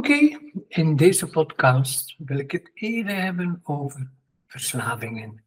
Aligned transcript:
Oké, 0.00 0.38
in 0.68 0.96
deze 0.96 1.26
podcast 1.26 2.14
wil 2.18 2.38
ik 2.38 2.50
het 2.50 2.70
even 2.74 3.22
hebben 3.22 3.60
over 3.62 4.10
verslavingen. 4.46 5.44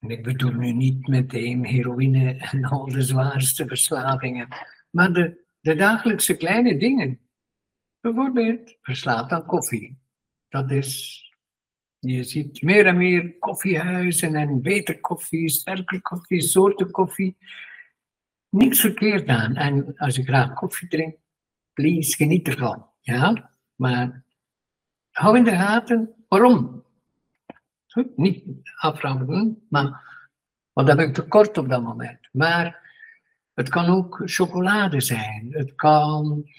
En 0.00 0.10
ik 0.10 0.22
bedoel 0.22 0.52
nu 0.52 0.72
niet 0.72 1.06
meteen 1.06 1.64
heroïne 1.64 2.36
en 2.36 2.64
al 2.64 2.84
de 2.84 3.02
zwaarste 3.02 3.66
verslavingen, 3.66 4.48
maar 4.90 5.12
de, 5.12 5.44
de 5.60 5.74
dagelijkse 5.74 6.36
kleine 6.36 6.76
dingen. 6.76 7.20
Bijvoorbeeld 8.00 8.76
verslaafd 8.80 9.30
aan 9.30 9.46
koffie. 9.46 9.98
Dat 10.48 10.70
is, 10.70 11.22
je 11.98 12.24
ziet 12.24 12.62
meer 12.62 12.86
en 12.86 12.96
meer 12.96 13.38
koffiehuizen 13.38 14.34
en 14.34 14.62
beter 14.62 15.00
koffie, 15.00 15.48
sterker 15.48 16.00
koffie, 16.02 16.40
soorten 16.40 16.90
koffie. 16.90 17.36
Niks 18.48 18.80
verkeerd 18.80 19.28
aan. 19.28 19.56
En 19.56 19.96
als 19.96 20.16
je 20.16 20.22
graag 20.22 20.54
koffie 20.54 20.88
drinkt, 20.88 21.18
please, 21.72 22.16
geniet 22.16 22.48
ervan. 22.48 22.92
Ja, 23.04 23.50
maar 23.74 24.24
hou 25.10 25.36
in 25.36 25.44
de 25.44 25.56
gaten 25.56 26.14
waarom. 26.28 26.84
Goed, 27.86 28.16
niet 28.16 28.44
afvragen, 28.76 29.66
maar 29.68 30.02
want 30.72 30.86
dan 30.86 30.98
heb 30.98 31.08
ik 31.08 31.14
tekort 31.14 31.58
op 31.58 31.68
dat 31.68 31.82
moment. 31.82 32.28
Maar 32.32 32.90
het 33.54 33.68
kan 33.68 33.86
ook 33.86 34.22
chocolade 34.24 35.00
zijn. 35.00 35.48
Het 35.50 35.74
kan 35.74 36.50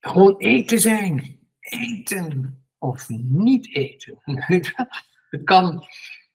gewoon 0.00 0.36
eten 0.38 0.80
zijn. 0.80 1.38
Eten 1.60 2.64
of 2.78 3.08
niet 3.08 3.74
eten. 3.74 4.18
Het 5.30 5.44
kan 5.44 5.84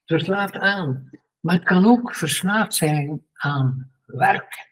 verslaafd 0.05 0.53
aan. 0.53 1.09
Maar 1.39 1.55
het 1.55 1.64
kan 1.64 1.86
ook 1.86 2.16
verslaafd 2.16 2.73
zijn 2.73 3.26
aan 3.34 3.91
werk. 4.05 4.69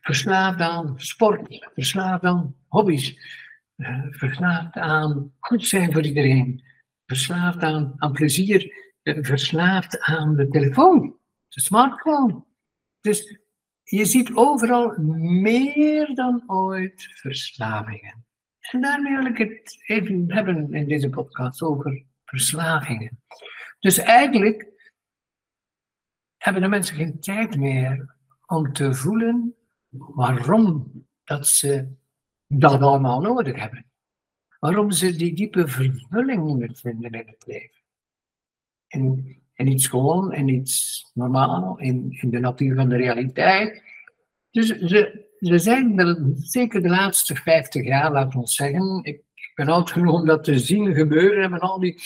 Verslaafd 0.00 0.60
aan 0.60 1.00
sport. 1.00 1.68
Verslaafd 1.74 2.24
aan 2.24 2.56
hobby's. 2.68 3.18
Uh, 3.76 4.06
verslaafd 4.10 4.76
aan 4.76 5.34
goed 5.38 5.66
zijn 5.66 5.92
voor 5.92 6.02
iedereen. 6.02 6.64
Verslaafd 7.06 7.62
aan, 7.62 7.94
aan 7.96 8.12
plezier. 8.12 8.72
Uh, 9.02 9.18
verslaafd 9.20 10.00
aan 10.00 10.36
de 10.36 10.48
telefoon. 10.48 11.16
De 11.48 11.60
smartphone. 11.60 12.44
Dus 13.00 13.38
je 13.82 14.04
ziet 14.04 14.34
overal 14.34 14.98
meer 15.42 16.14
dan 16.14 16.42
ooit 16.46 17.08
verslavingen. 17.14 18.26
En 18.60 18.80
daarmee 18.80 19.16
wil 19.16 19.26
ik 19.26 19.38
het 19.38 19.82
even 19.86 20.32
hebben 20.32 20.74
in 20.74 20.88
deze 20.88 21.08
podcast 21.08 21.62
over 21.62 22.04
verslavingen. 22.24 23.22
Dus 23.78 23.98
eigenlijk 23.98 24.72
hebben 26.36 26.62
de 26.62 26.68
mensen 26.68 26.96
geen 26.96 27.20
tijd 27.20 27.56
meer 27.56 28.14
om 28.46 28.72
te 28.72 28.94
voelen 28.94 29.54
waarom 29.96 30.92
dat 31.24 31.46
ze 31.46 31.88
dat 32.46 32.80
allemaal 32.80 33.20
nodig 33.20 33.60
hebben. 33.60 33.86
Waarom 34.58 34.90
ze 34.90 35.16
die 35.16 35.34
diepe 35.34 35.68
vervulling 35.68 36.44
niet 36.44 36.56
meer 36.56 36.74
vinden 36.74 37.10
in 37.10 37.26
het 37.26 37.46
leven. 37.46 37.82
En, 38.88 39.36
en 39.54 39.66
iets 39.66 39.86
gewoon 39.86 40.32
en 40.32 40.48
iets 40.48 41.04
normaal 41.14 41.78
in, 41.78 42.18
in 42.20 42.30
de 42.30 42.38
natuur 42.38 42.74
van 42.74 42.88
de 42.88 42.96
realiteit. 42.96 43.82
Dus 44.50 44.66
ze, 44.66 45.26
ze 45.38 45.58
zijn 45.58 46.34
zeker 46.36 46.82
de 46.82 46.88
laatste 46.88 47.34
50 47.34 47.84
jaar, 47.84 48.28
we 48.28 48.38
ons 48.38 48.54
zeggen. 48.54 49.00
Ik, 49.02 49.22
ik 49.34 49.52
ben 49.54 49.68
oud 49.68 49.90
genoeg 49.90 50.20
om 50.20 50.26
dat 50.26 50.44
te 50.44 50.58
zien 50.58 50.94
gebeuren 50.94 51.52
en 51.52 51.60
al 51.60 51.78
die. 51.78 52.02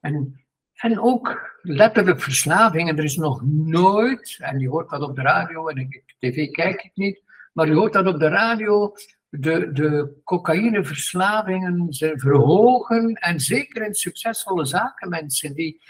En, 0.00 0.39
en 0.80 1.00
ook 1.00 1.58
letterlijk 1.62 2.20
verslavingen. 2.22 2.96
Er 2.96 3.04
is 3.04 3.16
nog 3.16 3.42
nooit, 3.44 4.36
en 4.40 4.58
je 4.58 4.68
hoort 4.68 4.90
dat 4.90 5.02
op 5.02 5.16
de 5.16 5.22
radio, 5.22 5.68
en 5.68 5.76
ik, 5.76 6.02
tv 6.18 6.50
kijk 6.50 6.82
ik 6.82 6.90
niet, 6.94 7.22
maar 7.52 7.66
je 7.66 7.74
hoort 7.74 7.92
dat 7.92 8.06
op 8.06 8.18
de 8.18 8.28
radio, 8.28 8.94
de, 9.28 9.72
de 9.72 10.20
cocaïneverslavingen 10.24 11.92
ze 11.92 12.12
verhogen. 12.16 13.14
En 13.14 13.40
zeker 13.40 13.86
in 13.86 13.94
succesvolle 13.94 14.64
zaken, 14.64 15.08
mensen 15.08 15.54
die, 15.54 15.80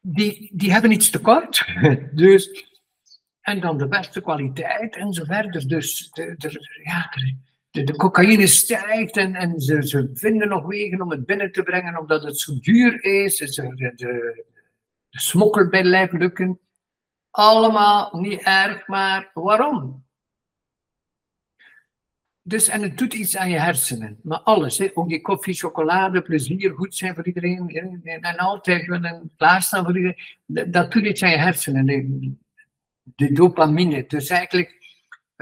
die, 0.00 0.50
die 0.52 0.72
hebben 0.72 0.90
iets 0.90 1.10
tekort. 1.10 1.66
Dus, 2.12 2.72
en 3.40 3.60
dan 3.60 3.78
de 3.78 3.88
beste 3.88 4.20
kwaliteit 4.20 4.96
en 4.96 5.12
zo 5.12 5.24
verder. 5.24 5.68
Dus 5.68 6.10
de, 6.10 6.36
ja, 6.82 7.10
de, 7.82 7.96
cocaïne 7.96 8.46
stijgt 8.46 9.16
en, 9.16 9.34
en 9.34 9.60
ze, 9.60 9.86
ze 9.86 10.10
vinden 10.14 10.48
nog 10.48 10.66
wegen 10.66 11.02
om 11.02 11.10
het 11.10 11.26
binnen 11.26 11.52
te 11.52 11.62
brengen 11.62 11.98
omdat 11.98 12.22
het 12.22 12.40
zo 12.40 12.58
duur 12.60 13.04
is. 13.04 13.36
Ze, 13.36 13.74
de, 13.74 13.92
de, 13.94 14.44
de 15.08 15.20
smokkelbedrijf 15.20 16.12
lukken. 16.12 16.58
Allemaal 17.30 18.20
niet 18.20 18.42
erg, 18.42 18.86
maar 18.86 19.30
waarom? 19.34 20.04
Dus, 22.42 22.68
en 22.68 22.82
het 22.82 22.98
doet 22.98 23.14
iets 23.14 23.36
aan 23.36 23.50
je 23.50 23.58
hersenen. 23.58 24.18
Maar 24.22 24.40
alles, 24.40 24.78
hè? 24.78 24.90
ook 24.94 25.08
die 25.08 25.20
koffie, 25.20 25.54
chocolade, 25.54 26.22
plezier, 26.22 26.72
goed 26.74 26.94
zijn 26.94 27.14
voor 27.14 27.26
iedereen. 27.26 28.00
En 28.04 28.36
altijd 28.36 28.86
willen 28.86 29.32
klaarstaan 29.36 29.84
voor 29.84 29.96
iedereen. 29.96 30.70
Dat 30.72 30.92
doet 30.92 31.04
iets 31.04 31.22
aan 31.22 31.30
je 31.30 31.36
hersenen. 31.36 31.86
De, 31.86 32.32
de 33.16 33.32
dopamine. 33.32 34.04
Dus 34.06 34.28
eigenlijk, 34.28 34.83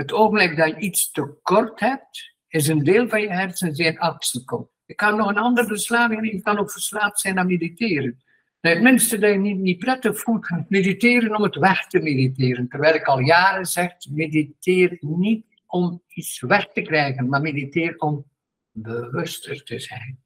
het 0.03 0.13
ogenblik 0.13 0.57
dat 0.57 0.69
je 0.69 0.79
iets 0.79 1.11
tekort 1.11 1.81
hebt, 1.81 2.35
is 2.49 2.69
een 2.69 2.85
deel 2.85 3.09
van 3.09 3.21
je 3.21 3.31
hersenen 3.31 3.99
actie 3.99 4.45
komt. 4.45 4.69
Je 4.85 4.95
kan 4.95 5.17
nog 5.17 5.29
een 5.29 5.39
andere 5.39 5.67
verslaving, 5.67 6.33
je 6.33 6.41
kan 6.41 6.59
ook 6.59 6.71
verslaafd 6.71 7.21
zijn 7.21 7.39
aan 7.39 7.47
mediteren. 7.47 8.23
Het 8.61 8.83
minste 8.83 9.19
dat 9.19 9.31
je 9.31 9.39
niet, 9.39 9.59
niet 9.59 9.79
prettig 9.79 10.21
voelt, 10.21 10.51
mediteren 10.69 11.37
om 11.37 11.43
het 11.43 11.57
weg 11.57 11.87
te 11.87 11.99
mediteren. 11.99 12.69
Terwijl 12.69 12.95
ik 12.95 13.05
al 13.05 13.19
jaren 13.19 13.67
zeg, 13.67 13.93
mediteer 14.11 14.97
niet 15.01 15.47
om 15.67 16.03
iets 16.09 16.41
weg 16.41 16.69
te 16.73 16.83
krijgen, 16.83 17.29
maar 17.29 17.41
mediteer 17.41 17.99
om 17.99 18.25
bewuster 18.71 19.65
te 19.65 19.79
zijn. 19.79 20.23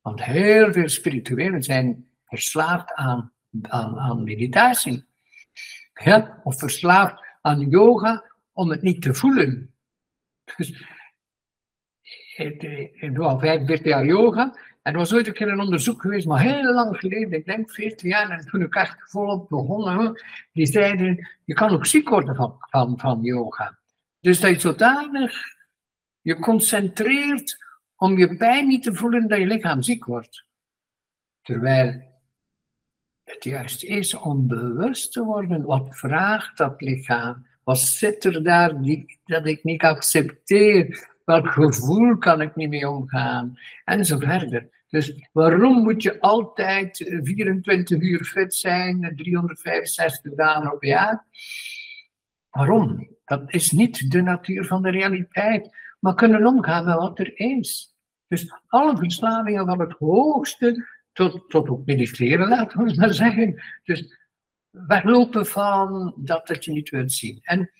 Want 0.00 0.24
heel 0.24 0.72
veel 0.72 0.88
spirituelen 0.88 1.62
zijn 1.62 2.08
verslaafd 2.24 2.92
aan, 2.92 3.32
aan, 3.62 3.98
aan 3.98 4.24
meditatie. 4.24 5.04
Ja, 5.94 6.40
of 6.44 6.58
verslaafd 6.58 7.22
aan 7.40 7.68
yoga 7.68 8.24
om 8.58 8.70
het 8.70 8.82
niet 8.82 9.02
te 9.02 9.14
voelen. 9.14 9.74
Dus, 10.56 10.86
al 13.16 13.38
45 13.38 13.84
jaar 13.84 14.04
yoga. 14.04 14.56
En 14.82 14.92
er 14.92 14.98
was 14.98 15.14
ooit 15.14 15.26
een 15.26 15.32
keer 15.32 15.48
een 15.48 15.60
onderzoek 15.60 16.00
geweest, 16.00 16.26
maar 16.26 16.40
heel 16.40 16.74
lang 16.74 16.96
geleden, 16.96 17.32
ik 17.32 17.44
denk 17.44 17.70
40 17.70 18.02
jaar, 18.02 18.30
en 18.30 18.46
toen 18.46 18.62
ik 18.62 18.74
echt 18.74 19.10
volop 19.10 19.48
begonnen, 19.48 20.22
die 20.52 20.66
zeiden, 20.66 21.28
je 21.44 21.54
kan 21.54 21.70
ook 21.70 21.86
ziek 21.86 22.08
worden 22.08 22.36
van, 22.36 22.56
van, 22.58 22.98
van 22.98 23.22
yoga. 23.22 23.78
Dus 24.20 24.40
dat 24.40 24.50
je 24.50 24.60
zodanig 24.60 25.42
je 26.20 26.38
concentreert 26.38 27.56
om 27.96 28.18
je 28.18 28.36
pijn 28.36 28.66
niet 28.66 28.82
te 28.82 28.94
voelen 28.94 29.28
dat 29.28 29.38
je 29.38 29.46
lichaam 29.46 29.82
ziek 29.82 30.04
wordt. 30.04 30.46
Terwijl 31.42 32.02
het 33.24 33.44
juist 33.44 33.82
is 33.82 34.14
om 34.14 34.46
bewust 34.46 35.12
te 35.12 35.24
worden, 35.24 35.62
wat 35.62 35.86
vraagt 35.90 36.56
dat 36.56 36.80
lichaam? 36.80 37.47
Wat 37.68 37.78
zit 37.78 38.24
er 38.24 38.42
daar 38.42 38.82
die, 38.82 39.18
dat 39.24 39.46
ik 39.46 39.64
niet 39.64 39.82
accepteer? 39.82 41.08
Welk 41.24 41.48
gevoel 41.48 42.18
kan 42.18 42.40
ik 42.40 42.56
niet 42.56 42.68
mee 42.68 42.88
omgaan? 42.88 43.58
En 43.84 44.04
zo 44.04 44.18
verder. 44.18 44.68
Dus 44.88 45.28
waarom 45.32 45.82
moet 45.82 46.02
je 46.02 46.20
altijd 46.20 47.18
24 47.22 48.00
uur 48.00 48.24
fit 48.24 48.54
zijn, 48.54 49.12
365 49.16 50.34
dagen 50.34 50.72
op 50.72 50.82
jaar? 50.82 51.24
Waarom? 52.50 53.08
Dat 53.24 53.42
is 53.46 53.70
niet 53.70 54.10
de 54.10 54.22
natuur 54.22 54.64
van 54.64 54.82
de 54.82 54.90
realiteit. 54.90 55.76
Maar 56.00 56.14
kunnen 56.14 56.46
omgaan 56.46 56.84
met 56.84 56.94
wat 56.94 57.18
er 57.18 57.38
is. 57.38 57.94
Dus 58.28 58.52
alle 58.66 58.96
verslavingen 58.96 59.66
van 59.66 59.80
het 59.80 59.92
hoogste 59.92 60.86
tot, 61.12 61.50
tot 61.50 61.68
op 61.68 61.86
mediteren, 61.86 62.48
laten 62.48 62.84
we 62.84 62.94
maar 62.94 63.14
zeggen. 63.14 63.62
Dus 63.84 64.16
weglopen 64.70 65.46
van 65.46 66.14
dat 66.16 66.46
dat 66.46 66.64
je 66.64 66.72
niet 66.72 66.90
wilt 66.90 67.12
zien. 67.12 67.38
En 67.42 67.70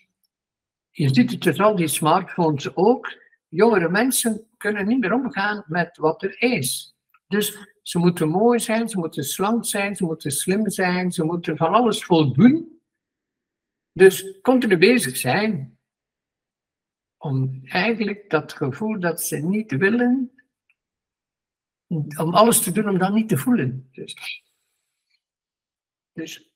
je 0.91 1.15
ziet 1.15 1.31
het 1.31 1.43
dus 1.43 1.61
al 1.61 1.77
die 1.77 1.89
smartphones 1.89 2.77
ook. 2.77 3.17
Jongere 3.49 3.89
mensen 3.89 4.47
kunnen 4.57 4.87
niet 4.87 5.01
meer 5.01 5.13
omgaan 5.13 5.65
met 5.67 5.97
wat 5.97 6.23
er 6.23 6.43
is. 6.43 6.97
Dus 7.27 7.59
ze 7.83 7.99
moeten 7.99 8.29
mooi 8.29 8.59
zijn, 8.59 8.89
ze 8.89 8.99
moeten 8.99 9.25
slank 9.25 9.67
zijn, 9.67 9.97
ze 9.97 10.05
moeten 10.05 10.31
slim 10.31 10.71
zijn, 10.71 11.13
ze 11.13 11.25
moeten 11.25 11.57
van 11.57 11.73
alles 11.73 12.05
voldoen. 12.05 12.81
Dus 13.93 14.41
continu 14.41 14.79
bezig 14.79 15.17
zijn 15.17 15.79
om 17.17 17.61
eigenlijk 17.65 18.31
dat 18.31 18.53
gevoel 18.53 19.01
dat 19.01 19.23
ze 19.23 19.37
niet 19.37 19.71
willen, 19.71 20.33
om 22.17 22.35
alles 22.35 22.63
te 22.63 22.73
doen 22.73 22.89
om 22.89 22.99
dat 22.99 23.13
niet 23.13 23.29
te 23.29 23.37
voelen. 23.37 23.89
Dus, 23.93 24.17
dus 26.13 26.48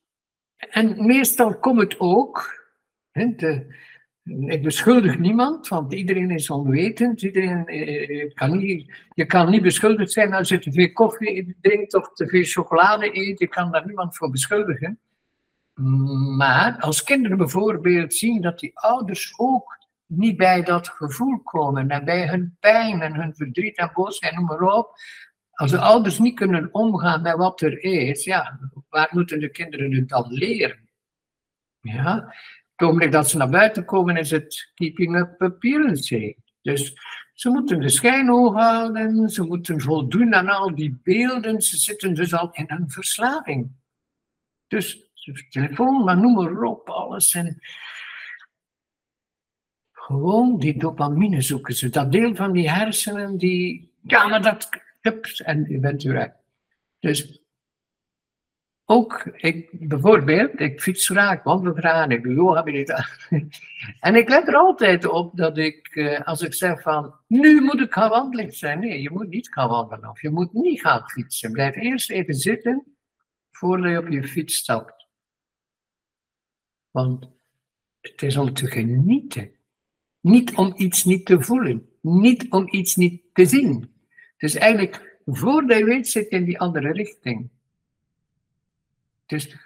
en 0.70 1.06
meestal 1.06 1.58
komt 1.58 1.80
het 1.80 1.98
ook, 1.98 2.64
de, 3.12 3.66
ik 4.24 4.62
beschuldig 4.62 5.18
niemand, 5.18 5.68
want 5.68 5.92
iedereen 5.92 6.30
is 6.30 6.50
onwetend. 6.50 7.22
Iedereen, 7.22 7.66
eh, 7.66 8.34
kan 8.34 8.58
niet, 8.58 8.92
je 9.14 9.26
kan 9.26 9.50
niet 9.50 9.62
beschuldigd 9.62 10.12
zijn 10.12 10.32
als 10.32 10.48
je 10.48 10.58
te 10.58 10.72
veel 10.72 10.92
koffie 10.92 11.56
drinkt 11.60 11.94
of 11.94 12.12
te 12.12 12.26
veel 12.26 12.44
chocolade 12.44 13.16
eet. 13.16 13.38
Je 13.38 13.48
kan 13.48 13.72
daar 13.72 13.86
niemand 13.86 14.16
voor 14.16 14.30
beschuldigen. 14.30 15.00
Maar 16.36 16.76
als 16.80 17.02
kinderen 17.02 17.36
bijvoorbeeld 17.36 18.14
zien 18.14 18.40
dat 18.40 18.58
die 18.58 18.78
ouders 18.78 19.34
ook 19.36 19.78
niet 20.06 20.36
bij 20.36 20.62
dat 20.62 20.88
gevoel 20.88 21.38
komen 21.38 21.90
en 21.90 22.04
bij 22.04 22.28
hun 22.28 22.56
pijn 22.60 23.00
en 23.00 23.14
hun 23.14 23.34
verdriet 23.34 23.76
en 23.76 23.90
boosheid, 23.94 24.34
noem 24.34 24.44
maar 24.44 24.60
op. 24.60 24.90
Als 25.52 25.70
de 25.70 25.78
ouders 25.78 26.18
niet 26.18 26.34
kunnen 26.34 26.68
omgaan 26.72 27.22
met 27.22 27.36
wat 27.36 27.60
er 27.60 27.82
is, 27.82 28.24
ja, 28.24 28.58
waar 28.88 29.08
moeten 29.10 29.40
de 29.40 29.50
kinderen 29.50 29.94
het 29.94 30.08
dan 30.08 30.32
leren? 30.32 30.88
Ja, 31.80 32.34
het 32.76 32.88
ogenblik 32.88 33.12
dat 33.12 33.30
ze 33.30 33.36
naar 33.36 33.50
buiten 33.50 33.84
komen 33.84 34.16
is 34.16 34.30
het 34.30 34.70
keeping 34.74 35.16
up 35.16 35.42
appearance. 35.42 36.36
Dus 36.62 36.94
ze 37.34 37.50
moeten 37.50 37.80
de 37.80 37.88
schijn 37.88 38.28
hoog 38.28 38.54
houden, 38.54 39.28
ze 39.28 39.42
moeten 39.42 39.80
voldoen 39.80 40.34
aan 40.34 40.48
al 40.48 40.74
die 40.74 41.00
beelden, 41.02 41.62
ze 41.62 41.76
zitten 41.76 42.14
dus 42.14 42.34
al 42.34 42.50
in 42.52 42.64
een 42.68 42.90
verslaving. 42.90 43.70
Dus 44.66 45.10
telefoon, 45.50 46.04
maar 46.04 46.16
noem 46.16 46.34
maar 46.34 46.62
op, 46.62 46.88
alles. 46.88 47.34
En 47.34 47.60
gewoon 49.92 50.58
die 50.58 50.78
dopamine 50.78 51.40
zoeken 51.40 51.74
ze. 51.74 51.88
Dat 51.88 52.12
deel 52.12 52.34
van 52.34 52.52
die 52.52 52.70
hersenen 52.70 53.38
die, 53.38 53.92
ja, 54.02 54.28
maar 54.28 54.42
dat, 54.42 54.68
en 55.44 55.66
u 55.68 55.80
bent. 55.80 56.32
Dus 56.98 57.42
ook, 58.84 59.24
ik, 59.24 59.88
bijvoorbeeld, 59.88 60.60
ik 60.60 60.80
fiets 60.80 61.06
graag, 61.06 61.42
wandel 61.42 61.74
graag, 61.74 62.08
ik 62.08 62.22
doe 62.22 62.34
yoga 62.34 62.64
En 64.00 64.14
ik 64.14 64.28
let 64.28 64.48
er 64.48 64.54
altijd 64.54 65.06
op 65.06 65.36
dat 65.36 65.58
ik, 65.58 65.88
eh, 65.88 66.20
als 66.20 66.40
ik 66.40 66.54
zeg 66.54 66.82
van, 66.82 67.14
nu 67.26 67.60
moet 67.60 67.80
ik 67.80 67.92
gaan 67.92 68.10
wandelen, 68.10 68.52
zeg 68.52 68.76
nee, 68.76 69.02
je 69.02 69.10
moet 69.10 69.28
niet 69.28 69.52
gaan 69.52 69.68
wandelen 69.68 70.10
of 70.10 70.22
je 70.22 70.30
moet 70.30 70.52
niet 70.52 70.80
gaan 70.80 71.08
fietsen. 71.10 71.52
Blijf 71.52 71.76
eerst 71.76 72.10
even 72.10 72.34
zitten 72.34 72.96
voordat 73.50 73.90
je 73.90 73.98
op 73.98 74.08
je 74.08 74.28
fiets 74.28 74.56
stapt. 74.56 75.08
Want 76.90 77.28
het 78.00 78.22
is 78.22 78.36
om 78.36 78.52
te 78.52 78.66
genieten. 78.66 79.50
Niet 80.20 80.54
om 80.56 80.72
iets 80.76 81.04
niet 81.04 81.26
te 81.26 81.42
voelen. 81.42 81.88
Niet 82.00 82.50
om 82.50 82.68
iets 82.70 82.96
niet 82.96 83.22
te 83.32 83.46
zien. 83.46 83.91
Dus 84.42 84.54
eigenlijk, 84.54 85.18
voordat 85.26 85.78
je 85.78 85.84
weet, 85.84 86.08
zit 86.08 86.30
je 86.30 86.36
in 86.36 86.44
die 86.44 86.60
andere 86.60 86.92
richting. 86.92 87.48
Dus 89.26 89.56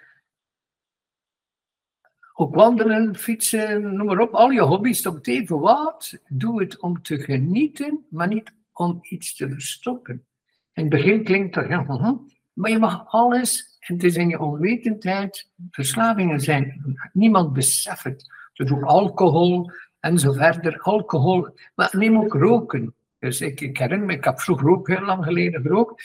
ook 2.33 2.55
wandelen, 2.55 3.15
fietsen, 3.15 3.95
noem 3.95 4.05
maar 4.05 4.19
op, 4.19 4.33
al 4.33 4.49
je 4.49 4.61
hobby's 4.61 5.05
op 5.05 5.15
het 5.15 5.27
even 5.27 5.59
wat. 5.59 6.19
Doe 6.27 6.61
het 6.61 6.79
om 6.79 7.01
te 7.01 7.19
genieten, 7.19 8.05
maar 8.09 8.27
niet 8.27 8.53
om 8.73 8.99
iets 9.01 9.35
te 9.35 9.49
verstoppen. 9.49 10.25
In 10.73 10.81
het 10.81 10.89
begin 10.89 11.23
klinkt 11.23 11.55
dat, 11.55 11.67
ja, 11.67 12.19
maar 12.53 12.71
je 12.71 12.79
mag 12.79 13.05
alles, 13.07 13.77
en 13.79 13.93
het 13.93 14.03
is 14.03 14.15
in 14.15 14.29
je 14.29 14.39
onwetendheid, 14.39 15.49
verslavingen 15.71 16.39
zijn, 16.39 16.97
niemand 17.13 17.53
beseft 17.53 18.03
het. 18.03 18.33
Dus 18.53 18.71
alcohol 18.71 19.71
en 19.99 20.19
zo 20.19 20.31
verder, 20.31 20.79
alcohol, 20.79 21.47
maar 21.75 21.89
neem 21.91 22.17
ook 22.17 22.33
roken. 22.33 22.95
Dus 23.19 23.41
ik, 23.41 23.77
herinner 23.77 24.07
me, 24.07 24.13
ik 24.13 24.23
heb 24.23 24.39
vroeger 24.39 24.69
ook 24.69 24.87
heel 24.87 25.01
lang 25.01 25.23
geleden 25.23 25.61
gerookt. 25.61 26.03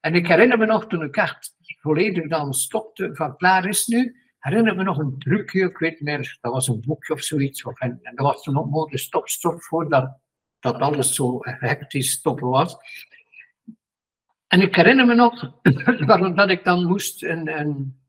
En 0.00 0.14
ik 0.14 0.26
herinner 0.26 0.58
me 0.58 0.66
nog 0.66 0.86
toen 0.86 1.02
ik 1.02 1.16
echt 1.16 1.54
volledig 1.80 2.28
dan 2.28 2.54
stopte, 2.54 3.14
van 3.14 3.36
klaar 3.36 3.68
is 3.68 3.86
nu, 3.86 4.16
herinner 4.38 4.76
me 4.76 4.82
nog 4.82 4.98
een 4.98 5.18
trucje, 5.18 5.64
ik 5.64 5.78
weet 5.78 5.92
niet 5.92 6.02
meer, 6.02 6.38
dat 6.40 6.52
was 6.52 6.68
een 6.68 6.80
boekje 6.80 7.12
of 7.12 7.22
zoiets. 7.22 7.62
En 7.62 8.00
dat 8.02 8.26
was 8.26 8.42
toen 8.42 8.74
ook 8.74 8.90
de 8.90 8.98
stop, 8.98 9.28
stop, 9.28 9.62
voordat 9.62 10.18
dat 10.60 10.76
alles 10.76 11.14
zo 11.14 11.38
hectisch 11.40 12.10
stoppen 12.10 12.48
was. 12.48 12.76
En 14.46 14.60
ik 14.60 14.76
herinner 14.76 15.06
me 15.06 15.14
nog 15.14 15.60
dat 16.36 16.50
ik 16.50 16.64
dan 16.64 16.86
moest 16.86 17.22
een, 17.22 18.00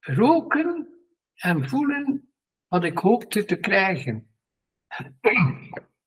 roken 0.00 0.88
en 1.34 1.68
voelen 1.68 2.32
wat 2.68 2.84
ik 2.84 2.98
hoopte 2.98 3.44
te 3.44 3.56
krijgen. 3.56 4.26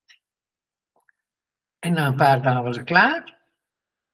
En 1.82 1.94
na 1.94 2.08
een 2.08 2.16
paar 2.16 2.42
dagen 2.42 2.64
was 2.64 2.78
ik 2.78 2.86
klaar. 2.86 3.40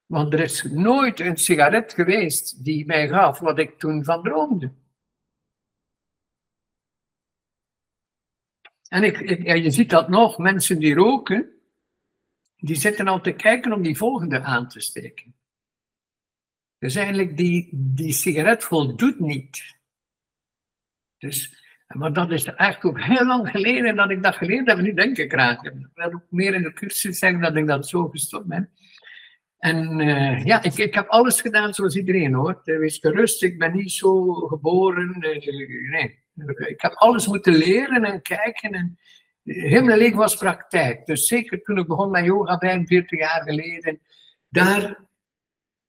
Want 0.06 0.32
er 0.32 0.40
is 0.40 0.62
nooit 0.62 1.20
een 1.20 1.36
sigaret 1.36 1.92
geweest 1.92 2.64
die 2.64 2.86
mij 2.86 3.08
gaf 3.08 3.38
wat 3.38 3.58
ik 3.58 3.78
toen 3.78 4.04
van 4.04 4.22
droomde. 4.22 4.72
En 8.88 9.02
ik, 9.02 9.46
je 9.56 9.70
ziet 9.70 9.90
dat 9.90 10.08
nog, 10.08 10.38
mensen 10.38 10.78
die 10.78 10.94
roken, 10.94 11.60
die 12.56 12.76
zitten 12.76 13.08
al 13.08 13.20
te 13.20 13.32
kijken 13.32 13.72
om 13.72 13.82
die 13.82 13.96
volgende 13.96 14.42
aan 14.42 14.68
te 14.68 14.80
steken. 14.80 15.34
Dus 16.78 16.94
eigenlijk, 16.94 17.36
die, 17.36 17.68
die 17.72 18.12
sigaret 18.12 18.64
voldoet 18.64 19.20
niet. 19.20 19.76
Dus, 21.18 21.67
maar 21.96 22.12
dat 22.12 22.30
is 22.30 22.44
echt 22.44 22.84
ook 22.84 23.00
heel 23.00 23.26
lang 23.26 23.50
geleden 23.50 23.96
dat 23.96 24.10
ik 24.10 24.22
dat 24.22 24.34
geleerd 24.34 24.66
heb. 24.66 24.78
Nu 24.78 24.94
denk 24.94 25.18
ik 25.18 25.32
raak. 25.32 25.64
Ik 25.64 25.72
wil 25.94 26.12
ook 26.12 26.26
meer 26.30 26.54
in 26.54 26.62
de 26.62 26.72
cursus 26.72 27.18
zeggen 27.18 27.40
dat 27.40 27.56
ik 27.56 27.66
dat 27.66 27.88
zo 27.88 28.08
gestopt 28.08 28.46
ben. 28.46 28.70
En 29.58 29.98
uh, 30.00 30.44
ja, 30.44 30.62
ik, 30.62 30.74
ik 30.74 30.94
heb 30.94 31.08
alles 31.08 31.40
gedaan 31.40 31.74
zoals 31.74 31.96
iedereen 31.96 32.34
hoor. 32.34 32.60
Wees 32.64 32.98
gerust, 32.98 33.42
ik 33.42 33.58
ben 33.58 33.76
niet 33.76 33.92
zo 33.92 34.34
geboren. 34.34 35.16
Uh, 35.20 35.90
nee, 35.90 36.18
ik 36.68 36.80
heb 36.80 36.92
alles 36.92 37.26
moeten 37.26 37.54
leren 37.54 38.04
en 38.04 38.22
kijken. 38.22 38.72
En 38.72 38.98
helemaal 39.42 39.96
leeg 39.96 40.14
was 40.14 40.36
praktijk. 40.36 41.06
Dus 41.06 41.26
zeker 41.26 41.62
toen 41.62 41.78
ik 41.78 41.86
begon 41.86 42.10
met 42.10 42.24
yoga 42.24 42.58
45 42.58 43.18
jaar 43.18 43.42
geleden, 43.42 44.00
daar 44.48 45.00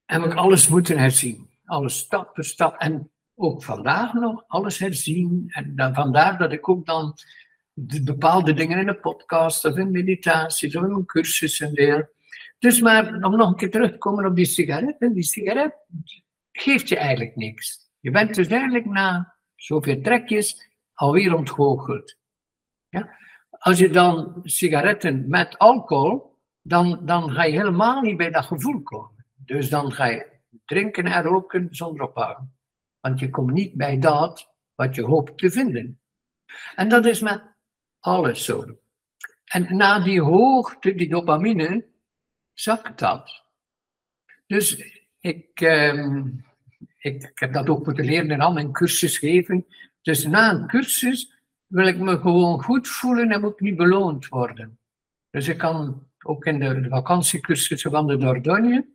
heb 0.06 0.24
ik 0.24 0.34
alles 0.34 0.68
moeten 0.68 0.98
herzien. 0.98 1.48
Alles 1.64 1.98
stap 1.98 2.30
voor 2.34 2.44
stap. 2.44 2.76
En 2.78 3.10
ook 3.40 3.64
vandaag 3.64 4.12
nog 4.12 4.44
alles 4.46 4.78
herzien. 4.78 5.44
En 5.48 5.76
dan, 5.76 5.94
vandaar 5.94 6.38
dat 6.38 6.52
ik 6.52 6.68
ook 6.68 6.86
dan 6.86 7.14
de 7.72 8.02
bepaalde 8.02 8.54
dingen 8.54 8.78
in 8.78 8.88
een 8.88 9.00
podcast 9.00 9.64
of 9.64 9.76
in 9.76 9.90
meditaties 9.90 10.76
of 10.76 10.84
in 10.84 10.90
een 10.90 11.06
cursus 11.06 11.60
en 11.60 11.74
deel 11.74 12.08
dus 12.60 12.80
maar 12.80 13.22
om 13.22 13.36
nog 13.36 13.48
een 13.48 13.56
keer 13.56 13.70
terug 13.70 13.90
te 13.90 13.98
komen 13.98 14.26
op 14.26 14.36
die 14.36 14.44
sigaret. 14.44 14.96
Die 14.98 15.22
sigaret 15.22 15.74
geeft 16.52 16.88
je 16.88 16.96
eigenlijk 16.96 17.36
niks. 17.36 17.90
Je 18.00 18.10
bent 18.10 18.34
dus 18.34 18.46
eigenlijk 18.46 18.84
na 18.84 19.34
zoveel 19.54 20.00
trekjes 20.00 20.68
alweer 20.94 21.34
ontgoocheld. 21.34 22.16
Ja? 22.88 23.16
Als 23.50 23.78
je 23.78 23.90
dan 23.90 24.40
sigaretten 24.42 25.28
met 25.28 25.58
alcohol, 25.58 26.38
dan, 26.62 27.00
dan 27.02 27.30
ga 27.30 27.44
je 27.44 27.52
helemaal 27.52 28.00
niet 28.00 28.16
bij 28.16 28.30
dat 28.30 28.44
gevoel 28.44 28.82
komen. 28.82 29.24
Dus 29.36 29.68
dan 29.68 29.92
ga 29.92 30.06
je 30.06 30.26
drinken 30.64 31.06
en 31.06 31.22
roken 31.22 31.68
zonder 31.70 32.06
ophouden. 32.06 32.54
Want 33.00 33.20
je 33.20 33.30
komt 33.30 33.52
niet 33.52 33.74
bij 33.74 33.98
dat 33.98 34.54
wat 34.74 34.94
je 34.94 35.02
hoopt 35.02 35.38
te 35.38 35.50
vinden. 35.50 36.00
En 36.74 36.88
dat 36.88 37.06
is 37.06 37.20
met 37.20 37.42
alles 37.98 38.44
zo. 38.44 38.78
En 39.44 39.76
na 39.76 40.00
die 40.00 40.20
hoogte, 40.20 40.94
die 40.94 41.08
dopamine, 41.08 41.86
zakt 42.52 42.98
dat. 42.98 43.44
Dus 44.46 44.84
ik, 45.20 45.60
ehm, 45.60 46.26
ik, 46.98 47.22
ik, 47.22 47.38
heb 47.38 47.52
dat 47.52 47.68
ook 47.68 47.84
moeten 47.86 48.04
leren 48.04 48.30
en 48.30 48.40
al 48.40 48.52
mijn 48.52 48.72
cursus 48.72 49.18
geven. 49.18 49.66
Dus 50.02 50.24
na 50.24 50.50
een 50.50 50.66
cursus 50.66 51.32
wil 51.66 51.86
ik 51.86 51.98
me 51.98 52.18
gewoon 52.18 52.62
goed 52.62 52.88
voelen 52.88 53.30
en 53.30 53.40
moet 53.40 53.60
niet 53.60 53.76
beloond 53.76 54.28
worden. 54.28 54.78
Dus 55.30 55.48
ik 55.48 55.58
kan 55.58 56.08
ook 56.24 56.44
in 56.44 56.58
de, 56.58 56.86
vakantiecursussen 56.88 57.90
van 57.90 58.06
de 58.06 58.16
Dordogne, 58.16 58.86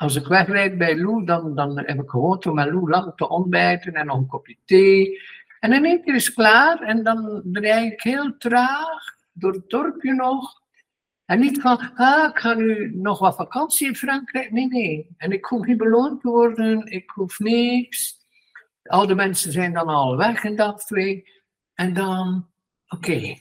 als 0.00 0.16
ik 0.16 0.26
wegrijd 0.26 0.78
bij 0.78 0.96
Lou, 0.96 1.24
dan, 1.24 1.54
dan 1.54 1.78
heb 1.78 2.02
ik 2.02 2.10
gewoon 2.10 2.44
om 2.44 2.54
met 2.54 2.70
Lou 2.72 2.88
lang 2.88 3.12
te 3.16 3.28
ontbijten 3.28 3.94
en 3.94 4.06
nog 4.06 4.16
een 4.16 4.26
kopje 4.26 4.56
thee. 4.64 5.20
En 5.60 5.72
in 5.72 5.84
één 5.84 6.02
keer 6.02 6.14
is 6.14 6.26
het 6.26 6.34
klaar 6.34 6.80
en 6.80 7.02
dan 7.02 7.42
rijd 7.52 7.92
ik 7.92 8.02
heel 8.02 8.36
traag 8.38 9.16
door 9.32 9.52
het 9.52 9.70
dorpje 9.70 10.14
nog 10.14 10.60
en 11.24 11.40
niet 11.40 11.60
van, 11.60 11.92
ah, 11.94 12.28
ik 12.30 12.38
ga 12.38 12.54
nu 12.54 12.90
nog 12.94 13.18
wat 13.18 13.36
vakantie 13.36 13.86
in 13.86 13.96
Frankrijk. 13.96 14.50
Nee, 14.50 14.66
nee. 14.66 15.06
En 15.16 15.32
ik 15.32 15.44
hoef 15.44 15.66
niet 15.66 15.78
beloond 15.78 16.20
te 16.20 16.28
worden, 16.28 16.86
ik 16.86 17.10
hoef 17.10 17.38
niks. 17.38 18.18
De 18.82 19.14
mensen 19.14 19.52
zijn 19.52 19.72
dan 19.72 19.88
al 19.88 20.16
weg 20.16 20.44
in 20.44 20.56
dat 20.56 20.86
twee. 20.86 21.28
En 21.74 21.94
dan, 21.94 22.48
oké, 22.88 23.38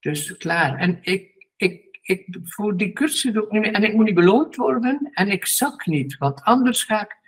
dus 0.00 0.36
klaar. 0.36 0.78
En 0.78 0.98
ik, 1.02 1.46
ik, 1.56 1.89
ik 2.10 2.38
voor 2.42 2.76
die 2.76 2.92
cursus 2.92 3.36
ook 3.36 3.50
niet 3.50 3.60
meer. 3.60 3.72
En 3.72 3.84
ik 3.84 3.94
moet 3.94 4.04
niet 4.04 4.14
beloond 4.14 4.56
worden 4.56 5.10
en 5.12 5.28
ik 5.28 5.46
zak 5.46 5.86
niet, 5.86 6.18
want 6.18 6.42
anders 6.42 6.84
ga 6.84 7.02
ik 7.02 7.18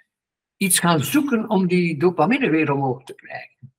iets 0.57 0.79
gaan 0.79 1.01
zoeken 1.01 1.51
om 1.51 1.67
die 1.67 1.99
dopamine 1.99 2.51
weer 2.51 2.73
omhoog 2.73 3.05
te 3.05 3.15
krijgen. 3.15 3.73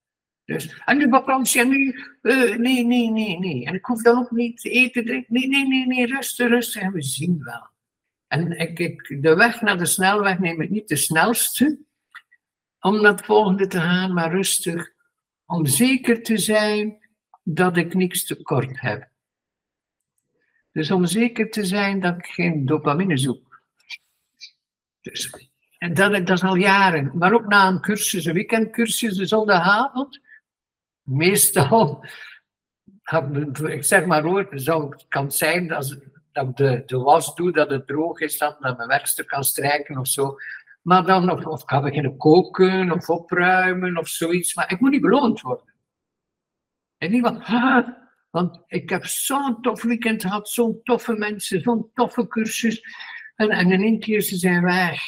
Dus, 0.46 0.82
en 0.86 0.98
nu 0.98 1.10
vakantie, 1.10 1.62
en 1.62 1.70
nu, 1.70 1.96
uh, 2.22 2.58
nee, 2.58 2.86
nee, 2.86 3.10
nee, 3.10 3.40
nee. 3.40 3.66
En 3.66 3.74
ik 3.74 3.86
hoef 3.86 4.02
dan 4.02 4.18
ook 4.18 4.32
niet 4.32 4.62
te 4.62 4.70
eten, 4.70 5.06
drinken. 5.06 5.34
Nee, 5.34 5.48
nee, 5.48 5.68
nee, 5.68 5.88
nee, 5.88 6.06
rustig, 6.06 6.48
rustig. 6.48 6.82
En 6.82 6.92
we 6.92 7.02
zien 7.02 7.44
wel. 7.44 7.70
En 8.28 8.60
ik, 8.60 8.80
ik, 8.80 9.22
de 9.22 9.36
weg 9.36 9.62
naar 9.62 9.78
de 9.78 9.86
snelweg 9.86 10.40
neem 10.40 10.62
ik 10.62 10.70
niet 10.70 10.88
de 10.88 10.96
snelste 10.96 11.80
om 12.80 13.02
naar 13.02 13.12
het 13.12 13.26
volgende 13.26 13.68
te 13.68 13.80
gaan, 13.80 14.14
maar 14.14 14.32
rustig. 14.32 14.92
Om 15.46 15.66
zeker 15.66 16.24
te 16.24 16.38
zijn 16.38 16.98
dat 17.44 17.78
ik 17.78 17.94
niks 17.94 18.26
tekort 18.26 18.82
heb. 18.82 19.13
Dus 20.74 20.92
om 20.92 21.06
zeker 21.06 21.50
te 21.50 21.66
zijn 21.66 22.00
dat 22.00 22.18
ik 22.18 22.26
geen 22.26 22.66
dopamine 22.66 23.18
zoek. 23.18 23.62
Dus, 25.02 25.50
en 25.78 25.94
dat, 25.94 26.30
is 26.30 26.44
al 26.44 26.56
jaren. 26.56 27.12
Maar 27.14 27.34
ook 27.34 27.48
na 27.48 27.68
een 27.68 27.82
cursus, 27.82 28.26
een 28.26 28.34
weekendcursus, 28.34 29.16
de 29.18 29.26
zondagavond, 29.26 30.20
meestal 31.02 32.06
ik 33.64 33.84
zeg 33.84 34.06
maar 34.06 34.24
hoor, 34.24 34.48
zou, 34.52 34.90
het 34.90 35.06
kan 35.08 35.32
zijn 35.32 35.68
dat, 35.68 35.98
dat 36.32 36.58
de, 36.58 36.84
de 36.86 36.98
was 36.98 37.36
doe, 37.36 37.52
dat 37.52 37.70
het 37.70 37.88
droog 37.88 38.20
is, 38.20 38.38
dat 38.38 38.54
ik 38.54 38.78
mijn 38.78 38.88
werkstuk 38.88 39.28
kan 39.28 39.44
strijken 39.44 39.98
of 39.98 40.08
zo. 40.08 40.38
Maar 40.82 41.06
dan, 41.06 41.32
of, 41.32 41.46
of 41.46 41.66
kan 41.66 41.84
beginnen 41.84 42.18
koken 42.18 42.92
of 42.92 43.10
opruimen 43.10 43.98
of 43.98 44.08
zoiets. 44.08 44.56
Maar 44.56 44.72
ik 44.72 44.80
moet 44.80 44.92
niet 44.92 45.02
beloond 45.02 45.42
worden. 45.42 45.74
En 46.98 47.12
niet 47.12 47.26
ah, 47.26 47.88
want 48.34 48.64
ik 48.68 48.90
heb 48.90 49.06
zo'n 49.06 49.62
tof 49.62 49.82
weekend 49.82 50.22
gehad, 50.22 50.50
zo'n 50.50 50.80
toffe 50.84 51.14
mensen, 51.14 51.62
zo'n 51.62 51.92
toffe 51.94 52.28
cursus. 52.28 52.82
En, 53.36 53.50
en 53.50 53.72
in 53.72 53.82
één 53.82 54.00
keer 54.00 54.22
ze 54.22 54.36
zijn 54.36 54.64
weg. 54.64 55.02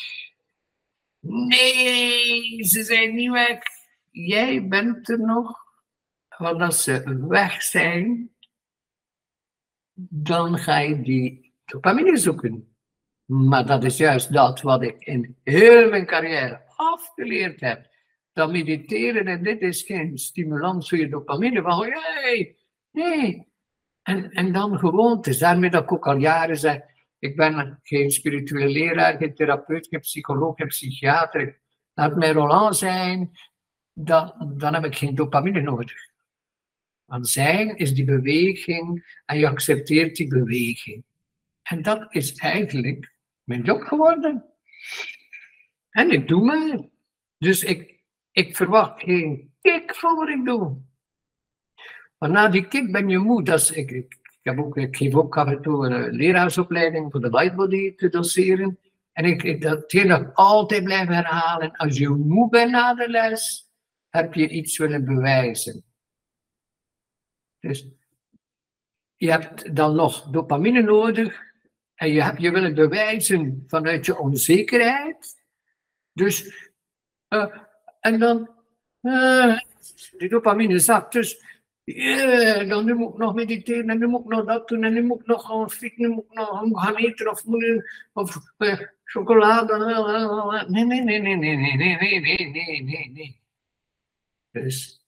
Nee, 1.19 2.63
ze 2.63 2.83
zijn 2.83 3.15
niet 3.15 3.31
weg. 3.31 3.59
Jij 4.11 4.67
bent 4.67 5.09
er 5.09 5.19
nog. 5.19 5.57
Want 6.37 6.61
als 6.61 6.83
ze 6.83 7.25
weg 7.27 7.61
zijn, 7.61 8.35
dan 10.09 10.57
ga 10.57 10.77
je 10.77 11.01
die 11.01 11.53
dopamine 11.65 12.17
zoeken. 12.17 12.75
Maar 13.25 13.65
dat 13.65 13.83
is 13.83 13.97
juist 13.97 14.33
dat 14.33 14.61
wat 14.61 14.83
ik 14.83 15.05
in 15.05 15.37
heel 15.43 15.89
mijn 15.89 16.05
carrière 16.05 16.61
afgeleerd 16.75 17.59
heb. 17.59 17.87
Dat 18.33 18.51
mediteren 18.51 19.27
en 19.27 19.43
dit 19.43 19.61
is 19.61 19.81
geen 19.81 20.17
stimulans 20.17 20.89
voor 20.89 20.97
je 20.97 21.09
dopamine. 21.09 21.61
Van, 21.61 21.85
hey, 21.89 22.54
nee. 22.95 23.47
En, 24.01 24.31
en 24.31 24.51
dan 24.51 24.79
gewoontes. 24.79 25.37
Daarmee 25.37 25.69
dat 25.69 25.83
ik 25.83 25.91
ook 25.91 26.07
al 26.07 26.17
jaren 26.17 26.57
zeg, 26.57 26.81
ik 27.19 27.35
ben 27.35 27.79
geen 27.83 28.11
spirituele 28.11 28.69
leraar, 28.69 29.17
geen 29.17 29.35
therapeut, 29.35 29.87
geen 29.87 29.99
psycholoog, 29.99 30.55
geen 30.55 30.67
psychiater. 30.67 31.59
Laat 31.93 32.15
mij 32.15 32.31
Roland 32.31 32.77
zijn, 32.77 33.31
dan, 33.93 34.53
dan 34.57 34.73
heb 34.73 34.85
ik 34.85 34.95
geen 34.95 35.15
dopamine 35.15 35.61
nodig. 35.61 36.13
Want 37.05 37.29
zijn 37.29 37.77
is 37.77 37.93
die 37.93 38.05
beweging 38.05 39.15
en 39.25 39.37
je 39.37 39.47
accepteert 39.47 40.15
die 40.15 40.27
beweging. 40.27 41.03
En 41.61 41.81
dat 41.81 42.13
is 42.13 42.35
eigenlijk 42.35 43.13
mijn 43.43 43.63
job 43.63 43.81
geworden. 43.81 44.45
En 45.89 46.11
ik 46.11 46.27
doe 46.27 46.43
maar. 46.43 46.79
Dus 47.37 47.63
ik, 47.63 48.03
ik 48.31 48.55
verwacht 48.55 49.01
geen 49.01 49.53
kick 49.61 49.95
van 49.95 50.15
wat 50.15 50.29
ik 50.29 50.45
doe. 50.45 50.77
Maar 52.17 52.29
na 52.29 52.47
die 52.47 52.67
kick 52.67 52.91
ben 52.91 53.09
je 53.09 53.17
moe. 53.17 53.43
Dat 53.43 53.75
ik, 53.75 53.91
ik, 53.91 54.17
heb 54.41 54.59
ook, 54.59 54.77
ik 54.77 54.95
geef 54.97 55.15
ook 55.15 55.37
af 55.37 55.47
en 55.47 55.61
toe 55.61 55.85
een 55.85 56.11
leraarsopleiding 56.11 57.11
voor 57.11 57.21
de 57.21 57.29
lightbody 57.29 57.95
te 57.95 58.09
doseren. 58.09 58.79
En 59.11 59.25
ik, 59.25 59.61
dat 59.61 59.93
ik 59.93 60.31
altijd 60.33 60.83
blijven 60.83 61.13
herhalen. 61.13 61.71
Als 61.71 61.97
je 61.97 62.09
moe 62.09 62.49
bent 62.49 62.71
na 62.71 62.93
de 62.93 63.09
les, 63.09 63.69
heb 64.09 64.33
je 64.33 64.49
iets 64.49 64.77
willen 64.77 65.05
bewijzen. 65.05 65.83
Dus 67.59 67.87
je 69.15 69.31
hebt 69.31 69.75
dan 69.75 69.95
nog 69.95 70.29
dopamine 70.29 70.81
nodig 70.81 71.41
en 71.95 72.11
je 72.11 72.23
hebt 72.23 72.41
je 72.41 72.51
willen 72.51 72.75
bewijzen 72.75 73.63
vanuit 73.67 74.05
je 74.05 74.17
onzekerheid. 74.17 75.43
Dus, 76.13 76.69
uh, 77.29 77.55
en 77.99 78.19
dan, 78.19 78.49
uh, 79.01 79.59
die 80.17 80.29
dopamine 80.29 80.79
zakt. 80.79 81.13
Dus, 81.13 81.54
yeah, 81.85 82.69
dan 82.69 82.97
moet 82.97 83.13
ik 83.13 83.17
nog 83.17 83.35
mediteren 83.35 83.89
en 83.89 83.99
nu 83.99 84.07
moet 84.07 84.21
ik 84.21 84.27
nog 84.27 84.45
dat 84.45 84.67
doen 84.67 84.83
en 84.83 84.93
nu 84.93 85.03
moet 85.03 85.19
ik 85.19 85.25
nog 85.25 85.45
gaan 85.45 85.71
fietsen, 85.71 86.01
nu 86.01 86.09
moet 86.09 86.25
ik 86.29 86.33
nog 86.33 86.83
gaan 86.83 86.95
eten 86.95 87.29
of, 87.29 87.43
of 88.13 88.37
uh, 88.57 88.79
chocolade. 89.03 90.65
Nee, 90.67 90.85
nee, 90.85 91.01
nee, 91.01 91.19
nee, 91.19 91.35
nee, 91.35 91.55
nee, 91.55 91.75
nee, 91.77 92.19
nee, 92.19 92.49
nee, 92.51 92.83
nee, 92.83 93.11
nee. 93.13 93.39
Dus 94.51 95.05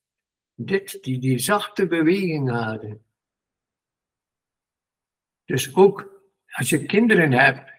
dit, 0.55 1.03
die, 1.03 1.39
zachte 1.39 1.88
beweging 1.88 2.50
houden. 2.50 3.05
Dus 5.46 5.75
ook 5.75 6.22
als 6.48 6.69
je 6.69 6.86
kinderen 6.86 7.31
hebt 7.31 7.72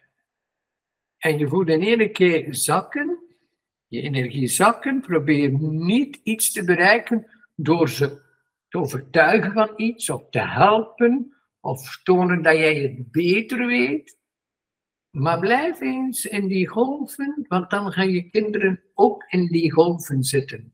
en 1.18 1.38
je 1.38 1.48
voelt 1.48 1.68
in 1.68 1.82
één 1.82 2.12
keer 2.12 2.54
zakken, 2.54 3.18
je 3.86 4.00
energie 4.00 4.46
zakken, 4.46 5.00
probeer 5.00 5.50
niet 5.60 6.20
iets 6.22 6.52
te 6.52 6.64
bereiken 6.64 7.26
door 7.54 7.88
ze 7.88 8.27
te 8.68 8.78
overtuigen 8.78 9.52
van 9.52 9.72
iets 9.76 10.10
of 10.10 10.30
te 10.30 10.40
helpen 10.40 11.34
of 11.60 12.00
tonen 12.02 12.42
dat 12.42 12.56
jij 12.56 12.74
het 12.74 13.10
beter 13.10 13.66
weet. 13.66 14.16
Maar 15.10 15.38
blijf 15.38 15.80
eens 15.80 16.26
in 16.26 16.46
die 16.46 16.68
golven, 16.68 17.44
want 17.48 17.70
dan 17.70 17.92
gaan 17.92 18.10
je 18.10 18.30
kinderen 18.30 18.82
ook 18.94 19.24
in 19.28 19.46
die 19.46 19.72
golven 19.72 20.22
zitten 20.22 20.72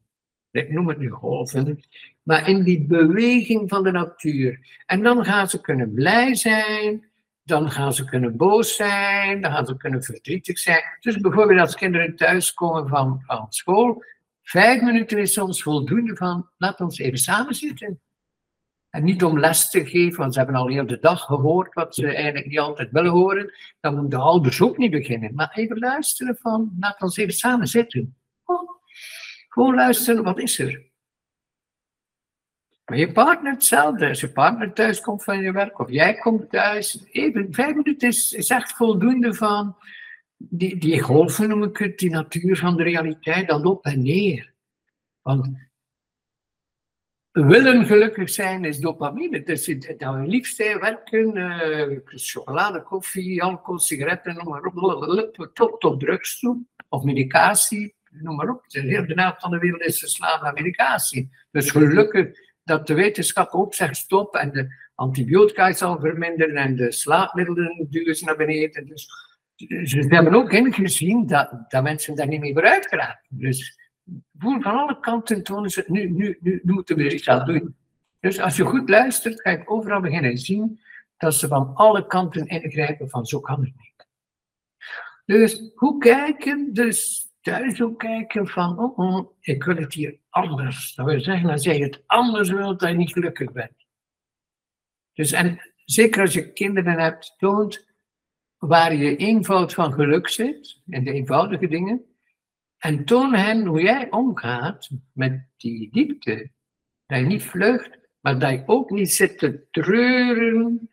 ik 0.60 0.70
noem 0.70 0.88
het 0.88 0.98
nu 0.98 1.10
golven, 1.10 1.80
maar 2.22 2.48
in 2.48 2.62
die 2.62 2.84
beweging 2.84 3.68
van 3.68 3.82
de 3.82 3.90
natuur. 3.90 4.82
En 4.86 5.02
dan 5.02 5.24
gaan 5.24 5.48
ze 5.48 5.60
kunnen 5.60 5.92
blij 5.92 6.34
zijn, 6.34 7.08
dan 7.42 7.70
gaan 7.70 7.94
ze 7.94 8.04
kunnen 8.04 8.36
boos 8.36 8.76
zijn, 8.76 9.40
dan 9.40 9.52
gaan 9.52 9.66
ze 9.66 9.76
kunnen 9.76 10.02
verdrietig 10.02 10.58
zijn. 10.58 10.82
Dus 11.00 11.16
bijvoorbeeld 11.16 11.60
als 11.60 11.74
kinderen 11.74 12.16
thuiskomen 12.16 12.88
van, 12.88 13.22
van 13.26 13.46
school, 13.48 14.04
vijf 14.44 14.82
minuten 14.82 15.18
is 15.18 15.32
soms 15.32 15.62
voldoende 15.62 16.16
van, 16.16 16.50
laat 16.56 16.80
ons 16.80 16.98
even 16.98 17.18
samen 17.18 17.54
zitten. 17.54 18.00
En 18.90 19.04
niet 19.04 19.24
om 19.24 19.38
les 19.38 19.70
te 19.70 19.86
geven, 19.86 20.18
want 20.18 20.32
ze 20.32 20.38
hebben 20.38 20.56
al 20.56 20.68
heel 20.68 20.86
de 20.86 20.98
dag 20.98 21.20
gehoord 21.20 21.74
wat 21.74 21.94
ze 21.94 22.14
eigenlijk 22.14 22.46
niet 22.46 22.58
altijd 22.58 22.90
willen 22.90 23.10
horen. 23.10 23.52
Dan 23.80 23.96
moet 23.96 24.10
de 24.10 24.16
ouders 24.16 24.60
ook 24.60 24.76
niet 24.76 24.90
beginnen. 24.90 25.34
Maar 25.34 25.52
even 25.54 25.78
luisteren 25.78 26.36
van, 26.40 26.76
laat 26.80 27.02
ons 27.02 27.16
even 27.16 27.34
samen 27.34 27.66
zitten. 27.66 28.16
Oh, 28.44 28.70
gewoon 29.48 29.74
luisteren, 29.74 30.24
wat 30.24 30.38
is 30.38 30.58
er? 30.58 30.92
Maar 32.84 32.98
je 32.98 33.12
partner 33.12 33.52
hetzelfde. 33.52 34.08
Als 34.08 34.20
je 34.20 34.32
partner 34.32 34.72
thuis 34.72 35.00
komt 35.00 35.24
van 35.24 35.40
je 35.40 35.52
werk, 35.52 35.78
of 35.78 35.90
jij 35.90 36.14
komt 36.14 36.50
thuis, 36.50 37.04
even 37.10 37.54
vijf 37.54 37.74
minuten 37.74 38.08
is 38.08 38.48
echt 38.48 38.72
voldoende 38.72 39.34
van 39.34 39.76
die, 40.50 40.76
die 40.78 41.00
golven, 41.00 41.48
noem 41.48 41.62
ik 41.62 41.76
het, 41.76 41.98
die 41.98 42.10
natuur 42.10 42.56
van 42.56 42.76
de 42.76 42.82
realiteit, 42.82 43.48
dan 43.48 43.64
op 43.64 43.84
en 43.84 44.02
neer. 44.02 44.52
Want 45.22 45.48
willen 47.30 47.86
gelukkig 47.86 48.30
zijn 48.30 48.64
is 48.64 48.78
dopamine. 48.78 49.42
Dus 49.42 49.64
dat 49.64 50.14
we 50.14 50.26
liefst 50.26 50.56
werken, 50.56 51.36
uh, 51.36 51.98
chocolade, 52.04 52.82
koffie, 52.82 53.42
alcohol, 53.42 53.78
sigaretten, 53.78 54.34
noem 54.34 54.48
maar 54.48 54.64
op, 54.64 55.50
tot, 55.54 55.80
tot 55.80 56.00
drugs 56.00 56.38
toe, 56.38 56.64
of 56.88 57.02
medicatie 57.02 57.94
noem 58.22 58.36
maar 58.36 58.48
op. 58.48 58.64
De 58.68 58.80
hele 58.80 59.14
naam 59.14 59.34
van 59.38 59.50
de 59.50 59.58
wereld 59.58 59.82
is 59.82 59.98
verslaafd 59.98 60.42
aan 60.42 60.54
medicatie. 60.54 61.30
Dus 61.50 61.70
gelukkig 61.70 62.38
dat 62.64 62.86
de 62.86 62.94
wetenschap 62.94 63.52
ook 63.52 63.74
zegt 63.74 63.96
stop 63.96 64.34
en 64.34 64.52
de 64.52 64.74
antibiotica 64.94 65.72
zal 65.72 66.00
verminderen 66.00 66.56
en 66.56 66.76
de 66.76 66.92
slaapmiddelen 66.92 67.86
duwen 67.90 68.24
naar 68.24 68.36
beneden. 68.36 68.86
Dus 68.86 69.08
ze 69.84 70.04
hebben 70.08 70.34
ook 70.34 70.52
ingezien 70.52 71.26
dat, 71.26 71.64
dat 71.68 71.82
mensen 71.82 72.14
daar 72.14 72.26
niet 72.26 72.40
meer 72.40 72.52
vooruit 72.52 72.86
geraken. 72.86 73.26
Dus 73.28 73.78
voel 74.38 74.60
van 74.60 74.74
alle 74.74 75.00
kanten 75.00 75.42
tonen 75.42 75.70
ze, 75.70 75.84
nu, 75.86 76.10
nu, 76.10 76.38
nu, 76.40 76.60
moeten 76.64 76.96
we 76.96 77.14
iets 77.14 77.28
aan 77.28 77.46
doen. 77.46 77.76
Dus 78.20 78.40
als 78.40 78.56
je 78.56 78.64
goed 78.64 78.88
luistert, 78.88 79.40
ga 79.40 79.50
je 79.50 79.66
overal 79.68 80.00
beginnen 80.00 80.38
zien 80.38 80.80
dat 81.16 81.34
ze 81.34 81.48
van 81.48 81.74
alle 81.74 82.06
kanten 82.06 82.46
ingrijpen 82.46 83.08
van 83.08 83.26
zo 83.26 83.40
kan 83.40 83.60
het 83.60 83.74
niet. 83.76 84.06
Dus 85.24 85.70
hoe 85.74 85.98
kijken? 85.98 86.72
Dus 86.72 87.28
thuis 87.40 87.82
ook 87.82 87.98
kijken 87.98 88.46
van, 88.46 88.78
oh, 88.78 88.98
oh, 88.98 89.30
ik 89.40 89.64
wil 89.64 89.76
het 89.76 89.94
hier 89.94 90.18
anders. 90.30 90.94
Dat 90.94 91.06
wil 91.06 91.20
zeggen, 91.20 91.50
als 91.50 91.64
jij 91.64 91.78
het 91.78 92.02
anders 92.06 92.50
wilt, 92.50 92.80
dat 92.80 92.88
je 92.88 92.94
niet 92.94 93.12
gelukkig 93.12 93.52
bent. 93.52 93.86
Dus 95.12 95.32
en 95.32 95.72
zeker 95.84 96.20
als 96.20 96.32
je 96.32 96.52
kinderen 96.52 96.98
hebt, 96.98 97.34
toont 97.38 97.93
waar 98.66 98.94
je 98.94 99.16
eenvoud 99.16 99.74
van 99.74 99.92
geluk 99.92 100.28
zit, 100.28 100.80
in 100.86 101.04
de 101.04 101.12
eenvoudige 101.12 101.68
dingen. 101.68 102.04
En 102.78 103.04
toon 103.04 103.34
hen 103.34 103.66
hoe 103.66 103.82
jij 103.82 104.10
omgaat 104.10 104.90
met 105.12 105.46
die 105.56 105.88
diepte. 105.92 106.50
Dat 107.06 107.18
je 107.18 107.24
niet 107.24 107.42
vlucht, 107.42 107.98
maar 108.20 108.38
dat 108.38 108.50
je 108.50 108.62
ook 108.66 108.90
niet 108.90 109.12
zit 109.12 109.38
te 109.38 109.66
treuren 109.70 110.90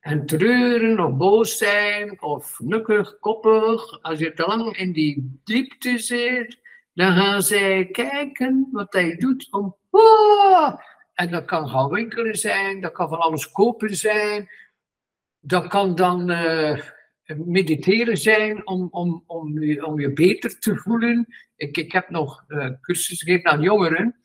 en 0.00 0.26
treuren 0.26 1.00
of 1.00 1.16
boos 1.16 1.56
zijn 1.56 2.22
of 2.22 2.60
nukkig, 2.60 3.18
koppig. 3.18 4.02
Als 4.02 4.18
je 4.18 4.32
te 4.32 4.46
lang 4.46 4.76
in 4.76 4.92
die 4.92 5.40
diepte 5.44 5.98
zit, 5.98 6.58
dan 6.94 7.12
gaan 7.12 7.42
zij 7.42 7.86
kijken 7.86 8.68
wat 8.72 8.92
hij 8.92 9.16
doet 9.16 9.48
om. 9.50 9.76
Oh! 9.90 10.74
En 11.14 11.30
dat 11.30 11.44
kan 11.44 11.68
gaan 11.68 11.88
winkelen 11.88 12.36
zijn, 12.36 12.80
dat 12.80 12.92
kan 12.92 13.08
van 13.08 13.20
alles 13.20 13.52
kopen 13.52 13.96
zijn, 13.96 14.48
dat 15.46 15.66
kan 15.66 15.94
dan 15.94 16.30
uh, 16.30 16.80
mediteren 17.26 18.16
zijn 18.16 18.66
om, 18.66 18.88
om, 18.90 19.24
om, 19.26 19.62
je, 19.62 19.86
om 19.86 20.00
je 20.00 20.12
beter 20.12 20.58
te 20.58 20.76
voelen. 20.76 21.26
Ik, 21.56 21.76
ik 21.76 21.92
heb 21.92 22.10
nog 22.10 22.44
uh, 22.48 22.70
cursussen 22.80 23.26
gegeven 23.26 23.50
aan 23.50 23.60
jongeren. 23.60 24.16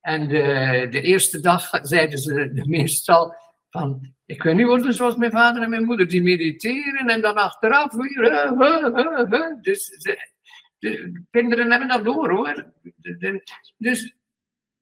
En 0.00 0.28
de, 0.28 0.86
de 0.90 1.00
eerste 1.00 1.40
dag 1.40 1.70
zeiden 1.82 2.18
ze 2.18 2.50
meestal 2.66 3.34
van 3.70 4.14
ik 4.26 4.42
wil 4.42 4.54
niet 4.54 4.66
worden 4.66 4.94
zoals 4.94 5.16
mijn 5.16 5.30
vader 5.30 5.62
en 5.62 5.70
mijn 5.70 5.84
moeder, 5.84 6.08
die 6.08 6.22
mediteren 6.22 7.08
en 7.08 7.20
dan 7.20 7.34
achteraf 7.34 7.92
weer. 7.92 9.60
Dus 9.60 9.90
de 10.78 11.22
kinderen 11.30 11.70
hebben 11.70 11.88
dat 11.88 12.04
door 12.04 12.30
hoor. 12.30 12.72
Dus 13.76 14.16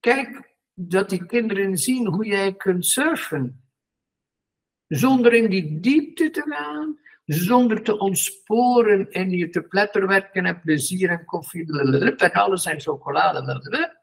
kijk, 0.01 0.55
dat 0.75 1.11
die 1.11 1.27
kinderen 1.27 1.77
zien 1.77 2.07
hoe 2.07 2.27
jij 2.27 2.55
kunt 2.55 2.87
surfen. 2.87 3.64
Zonder 4.89 5.33
in 5.33 5.51
die 5.51 5.81
diepte 5.81 6.31
te 6.31 6.43
gaan, 6.49 6.99
zonder 7.25 7.83
te 7.83 7.99
ontsporen 7.99 9.11
en 9.11 9.31
je 9.31 9.49
te 9.49 9.63
pletterwerken 9.63 10.45
en 10.45 10.61
plezier 10.61 11.11
en 11.11 11.25
koffie 11.25 11.79
en 12.17 12.33
alles 12.33 12.65
en 12.65 12.81
chocolade. 12.81 13.99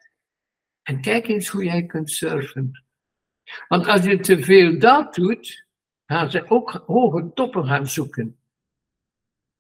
En 0.84 1.02
kijk 1.02 1.28
eens 1.28 1.48
hoe 1.48 1.64
jij 1.64 1.86
kunt 1.86 2.12
surfen. 2.12 2.86
Want 3.68 3.88
als 3.88 4.04
je 4.04 4.20
te 4.20 4.44
veel 4.44 4.80
dat 4.80 5.16
doet, 5.16 5.66
gaan 6.06 6.32
ze 6.32 6.50
ook 6.50 6.84
hoge 6.86 7.32
toppen 7.34 7.66
gaan 7.66 7.88
zoeken. 7.88 8.36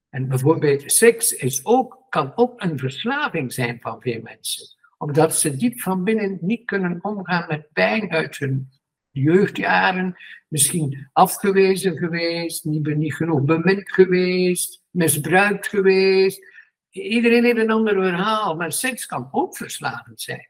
En 0.10 0.28
bijvoorbeeld 0.28 0.92
seks 0.92 1.32
is 1.32 1.66
ook, 1.66 2.06
kan 2.10 2.32
ook 2.36 2.62
een 2.62 2.80
verslaving 2.80 3.54
zijn 3.54 3.82
van 3.82 4.02
veel 4.02 4.22
mensen. 4.22 4.78
Omdat 4.98 5.36
ze 5.36 5.56
diep 5.56 5.80
van 5.80 6.04
binnen 6.04 6.38
niet 6.42 6.66
kunnen 6.66 7.00
omgaan 7.02 7.48
met 7.48 7.72
pijn 7.74 8.12
uit 8.12 8.38
hun 8.38 8.70
jeugdjaren. 9.12 10.16
Misschien 10.48 11.10
afgewezen 11.14 11.98
geweest, 11.98 12.66
niet, 12.66 13.16
genoeg 13.16 13.42
bemind 13.42 13.92
geweest, 13.92 14.84
misbruikt 14.90 15.68
geweest. 15.68 16.46
Iedereen 16.90 17.44
heeft 17.44 17.58
een 17.58 17.72
ander 17.72 17.94
verhaal, 17.94 18.56
maar 18.56 18.72
seks 18.72 19.06
kan 19.06 19.28
ook 19.32 19.58
verslavend 19.58 20.22
zijn. 20.22 20.50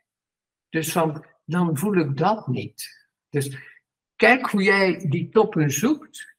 Dus 0.70 0.92
van, 0.92 1.26
dan 1.46 1.78
voel 1.78 1.96
ik 1.96 2.18
dat 2.18 2.48
niet. 2.48 3.08
Dus 3.30 3.58
kijk 4.16 4.50
hoe 4.50 4.64
jij 4.64 5.06
die 5.10 5.30
toppen 5.30 5.72
zoekt. 5.72 6.36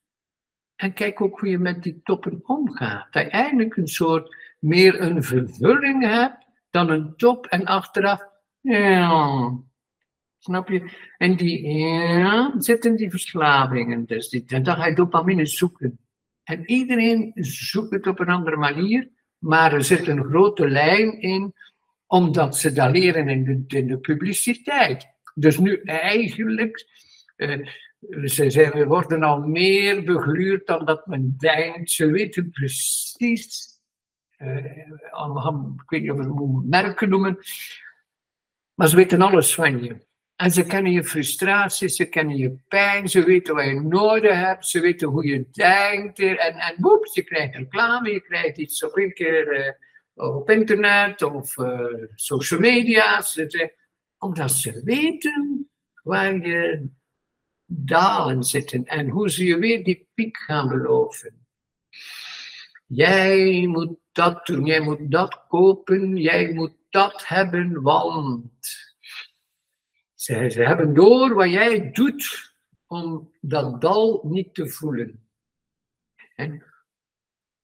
En 0.76 0.92
kijk 0.92 1.20
ook 1.20 1.40
hoe 1.40 1.48
je 1.48 1.58
met 1.58 1.82
die 1.82 2.00
toppen 2.02 2.40
omgaat. 2.42 3.12
Dat 3.12 3.22
je 3.22 3.30
eigenlijk 3.30 3.76
een 3.76 3.88
soort 3.88 4.36
meer 4.58 5.00
een 5.00 5.22
vervulling 5.22 6.02
hebt 6.04 6.46
dan 6.70 6.90
een 6.90 7.16
top 7.16 7.46
en 7.46 7.64
achteraf. 7.64 8.22
Ja. 8.60 9.52
Snap 10.42 10.68
je? 10.68 10.90
En 11.18 11.36
die 11.36 11.68
ja, 11.68 12.54
zitten 12.58 12.96
die 12.96 13.10
verslavingen. 13.10 14.06
Dus 14.06 14.28
die, 14.28 14.44
en 14.46 14.62
dan 14.62 14.76
ga 14.76 14.86
je 14.86 14.94
dopamine 14.94 15.46
zoeken. 15.46 15.98
En 16.44 16.70
iedereen 16.70 17.30
zoekt 17.34 17.90
het 17.90 18.06
op 18.06 18.18
een 18.18 18.28
andere 18.28 18.56
manier, 18.56 19.08
maar 19.38 19.72
er 19.72 19.84
zit 19.84 20.08
een 20.08 20.24
grote 20.24 20.68
lijn 20.68 21.20
in, 21.20 21.54
omdat 22.06 22.56
ze 22.56 22.72
dat 22.72 22.90
leren 22.90 23.28
in 23.28 23.44
de, 23.44 23.76
in 23.76 23.86
de 23.86 23.98
publiciteit. 23.98 25.06
Dus 25.34 25.58
nu 25.58 25.80
eigenlijk, 25.84 26.88
uh, 27.36 27.66
ze 28.24 28.50
zeggen, 28.50 28.78
we 28.78 28.86
worden 28.86 29.22
al 29.22 29.40
meer 29.40 30.04
begluurd 30.04 30.66
dan 30.66 30.84
dat 30.84 31.06
men 31.06 31.34
denkt. 31.38 31.90
Ze 31.90 32.06
weten 32.06 32.50
precies, 32.50 33.68
uh, 34.38 34.56
ik 34.66 35.82
weet 35.86 36.02
niet 36.02 36.10
of 36.10 36.16
we 36.16 36.22
het 36.22 36.68
merken 36.68 37.08
noemen, 37.08 37.38
maar 38.74 38.88
ze 38.88 38.96
weten 38.96 39.20
alles 39.20 39.54
van 39.54 39.82
je. 39.82 40.10
En 40.42 40.50
ze 40.50 40.64
kennen 40.64 40.92
je 40.92 41.04
frustratie, 41.04 41.88
ze 41.88 42.04
kennen 42.04 42.36
je 42.36 42.56
pijn, 42.68 43.08
ze 43.08 43.24
weten 43.24 43.54
wat 43.54 43.64
je 43.64 43.80
nodig 43.80 44.34
hebt, 44.34 44.66
ze 44.66 44.80
weten 44.80 45.08
hoe 45.08 45.26
je 45.26 45.46
denkt. 45.50 46.18
En, 46.18 46.54
en 46.54 46.74
boep, 46.76 47.06
je 47.12 47.22
krijgt 47.22 47.54
reclame, 47.54 48.10
je 48.10 48.20
krijgt 48.20 48.58
iets 48.58 48.84
op 48.84 48.96
een 48.96 49.12
keer 49.12 49.74
uh, 50.14 50.36
op 50.36 50.50
internet 50.50 51.22
of 51.22 51.56
uh, 51.56 51.94
social 52.14 52.60
media. 52.60 53.24
Omdat 54.18 54.52
ze 54.52 54.80
weten 54.84 55.70
waar 56.02 56.46
je 56.46 56.88
dalen 57.66 58.42
zitten 58.42 58.84
en 58.84 59.08
hoe 59.08 59.30
ze 59.30 59.44
je 59.44 59.58
weer 59.58 59.84
die 59.84 60.08
piek 60.14 60.36
gaan 60.36 60.68
beloven. 60.68 61.46
Jij 62.86 63.66
moet 63.66 63.96
dat 64.12 64.46
doen, 64.46 64.66
jij 64.66 64.80
moet 64.80 65.10
dat 65.10 65.44
kopen, 65.48 66.16
jij 66.16 66.52
moet 66.52 66.74
dat 66.90 67.26
hebben, 67.26 67.82
want. 67.82 68.91
Ze, 70.22 70.50
ze 70.50 70.62
hebben 70.62 70.94
door 70.94 71.34
wat 71.34 71.50
jij 71.50 71.90
doet 71.92 72.54
om 72.86 73.32
dat 73.40 73.80
dal 73.80 74.20
niet 74.24 74.54
te 74.54 74.68
voelen. 74.68 75.28
En 76.34 76.64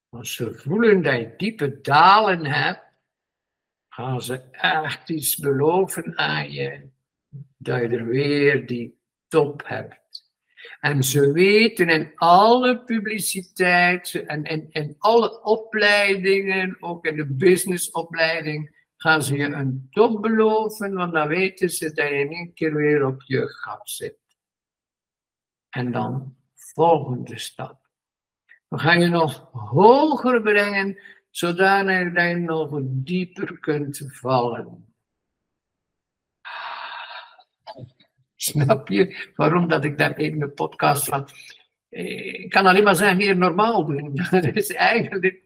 als 0.08 0.34
ze 0.34 0.54
voelen 0.54 1.02
dat 1.02 1.14
je 1.14 1.34
diepe 1.36 1.80
dalen 1.80 2.46
hebt, 2.46 2.82
gaan 3.88 4.22
ze 4.22 4.42
echt 4.50 5.08
iets 5.08 5.36
beloven 5.36 6.18
aan 6.18 6.52
je 6.52 6.88
dat 7.56 7.80
je 7.80 7.88
er 7.88 8.06
weer 8.06 8.66
die 8.66 8.98
top 9.28 9.62
hebt. 9.66 10.26
En 10.80 11.02
ze 11.02 11.32
weten 11.32 11.88
in 11.88 12.12
alle 12.14 12.84
publiciteit 12.84 14.24
en, 14.26 14.70
en 14.70 14.94
alle 14.98 15.42
opleidingen, 15.42 16.76
ook 16.80 17.06
in 17.06 17.16
de 17.16 17.26
businessopleiding, 17.26 18.77
gaan 18.98 19.22
ze 19.22 19.36
je 19.36 19.44
een 19.44 19.86
top 19.90 20.22
beloven, 20.22 20.94
want 20.94 21.12
dan 21.12 21.28
weten 21.28 21.70
ze 21.70 21.92
dat 21.92 22.08
je 22.08 22.14
in 22.14 22.32
één 22.32 22.54
keer 22.54 22.74
weer 22.74 23.06
op 23.06 23.22
je 23.22 23.48
gat 23.48 23.90
zit. 23.90 24.18
En 25.68 25.92
dan 25.92 26.36
volgende 26.54 27.38
stap. 27.38 27.88
We 28.68 28.78
gaan 28.78 29.00
je 29.00 29.08
nog 29.08 29.48
hoger 29.52 30.42
brengen, 30.42 30.98
zodanig 31.30 32.14
dat 32.14 32.28
je 32.28 32.36
nog 32.36 32.80
dieper 32.82 33.58
kunt 33.58 34.02
vallen. 34.06 34.94
Snap 38.36 38.88
je 38.88 39.30
waarom 39.34 39.68
dat 39.68 39.84
ik 39.84 39.98
daar 39.98 40.16
even 40.16 40.42
een 40.42 40.54
podcast 40.54 41.04
van. 41.04 41.28
Eh, 41.88 42.42
ik 42.42 42.50
kan 42.50 42.66
alleen 42.66 42.84
maar 42.84 42.96
zeggen, 42.96 43.16
meer 43.16 43.36
normaal 43.36 43.86
doen. 43.86 44.14
Dat 44.30 44.56
is 44.56 44.72
eigenlijk 44.72 45.42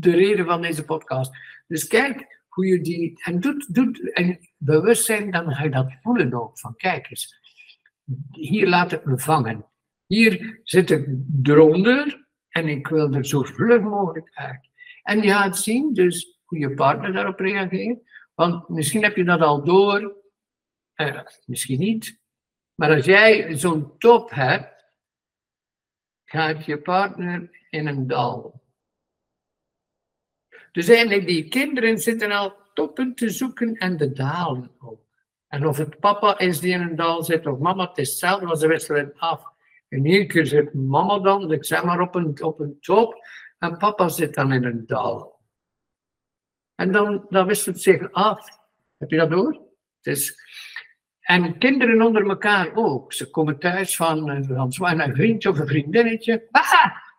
de 0.00 0.10
reden 0.10 0.46
van 0.46 0.62
deze 0.62 0.84
podcast. 0.84 1.32
Dus 1.66 1.86
kijk, 1.86 2.41
hoe 2.52 2.66
je 2.66 2.80
die. 2.80 3.20
En 3.22 3.40
doet, 3.40 3.74
doet 3.74 4.12
en 4.12 4.38
bewustzijn, 4.56 5.30
dan 5.30 5.54
ga 5.54 5.62
je 5.64 5.70
dat 5.70 5.92
voelen 6.02 6.34
ook. 6.34 6.58
Van 6.58 6.76
kijk 6.76 7.10
eens, 7.10 7.40
hier 8.30 8.68
laat 8.68 8.92
ik 8.92 9.04
me 9.04 9.18
vangen. 9.18 9.66
Hier 10.06 10.60
zit 10.62 10.90
ik 10.90 11.08
eronder 11.42 12.28
en 12.48 12.68
ik 12.68 12.88
wil 12.88 13.12
er 13.12 13.26
zo 13.26 13.42
vlug 13.42 13.80
mogelijk 13.80 14.30
uit. 14.34 14.68
En 15.02 15.22
je 15.22 15.28
gaat 15.28 15.58
zien 15.58 15.94
dus 15.94 16.40
hoe 16.44 16.58
je 16.58 16.74
partner 16.74 17.12
daarop 17.12 17.38
reageert. 17.38 18.00
Want 18.34 18.68
misschien 18.68 19.02
heb 19.02 19.16
je 19.16 19.24
dat 19.24 19.40
al 19.40 19.64
door, 19.64 20.16
eh, 20.94 21.20
misschien 21.46 21.78
niet. 21.78 22.20
Maar 22.74 22.94
als 22.94 23.04
jij 23.04 23.56
zo'n 23.56 23.98
top 23.98 24.30
hebt, 24.30 24.84
gaat 26.24 26.64
je 26.64 26.78
partner 26.78 27.66
in 27.70 27.86
een 27.86 28.06
dal. 28.06 28.61
Dus 30.72 30.88
eigenlijk, 30.88 31.26
die 31.26 31.48
kinderen 31.48 31.98
zitten 31.98 32.30
al 32.30 32.56
toppen 32.74 33.14
te 33.14 33.30
zoeken 33.30 33.76
en 33.76 33.96
de 33.96 34.12
dalen 34.12 34.70
ook. 34.78 35.00
En 35.48 35.66
of 35.66 35.76
het 35.76 36.00
papa 36.00 36.38
is 36.38 36.60
die 36.60 36.72
in 36.72 36.80
een 36.80 36.96
dal 36.96 37.24
zit 37.24 37.46
of 37.46 37.58
mama, 37.58 37.88
het 37.88 37.98
is 37.98 38.08
hetzelfde, 38.08 38.46
maar 38.46 38.56
ze 38.56 38.66
wisselen 38.66 39.12
af. 39.16 39.44
In 39.88 40.06
één 40.06 40.28
keer 40.28 40.46
zit 40.46 40.74
mama 40.74 41.18
dan, 41.18 41.52
ik 41.52 41.64
zeg 41.64 41.84
maar, 41.84 42.00
op 42.00 42.14
een, 42.14 42.42
op 42.42 42.60
een 42.60 42.76
top 42.80 43.26
en 43.58 43.76
papa 43.76 44.08
zit 44.08 44.34
dan 44.34 44.52
in 44.52 44.64
een 44.64 44.86
dal. 44.86 45.40
En 46.74 46.92
dan, 46.92 47.26
dan 47.28 47.46
wisselt 47.46 47.74
het 47.74 47.84
zich 47.84 48.12
af. 48.12 48.58
Heb 48.98 49.10
je 49.10 49.16
dat 49.16 49.30
door? 49.30 49.60
Dus, 50.00 50.34
en 51.20 51.58
kinderen 51.58 52.02
onder 52.02 52.28
elkaar 52.28 52.74
ook. 52.74 53.12
Ze 53.12 53.30
komen 53.30 53.58
thuis 53.58 53.96
van, 53.96 54.44
van 54.70 55.00
een 55.00 55.14
vriendje 55.14 55.50
of 55.50 55.58
een 55.58 55.66
vriendinnetje. 55.66 56.48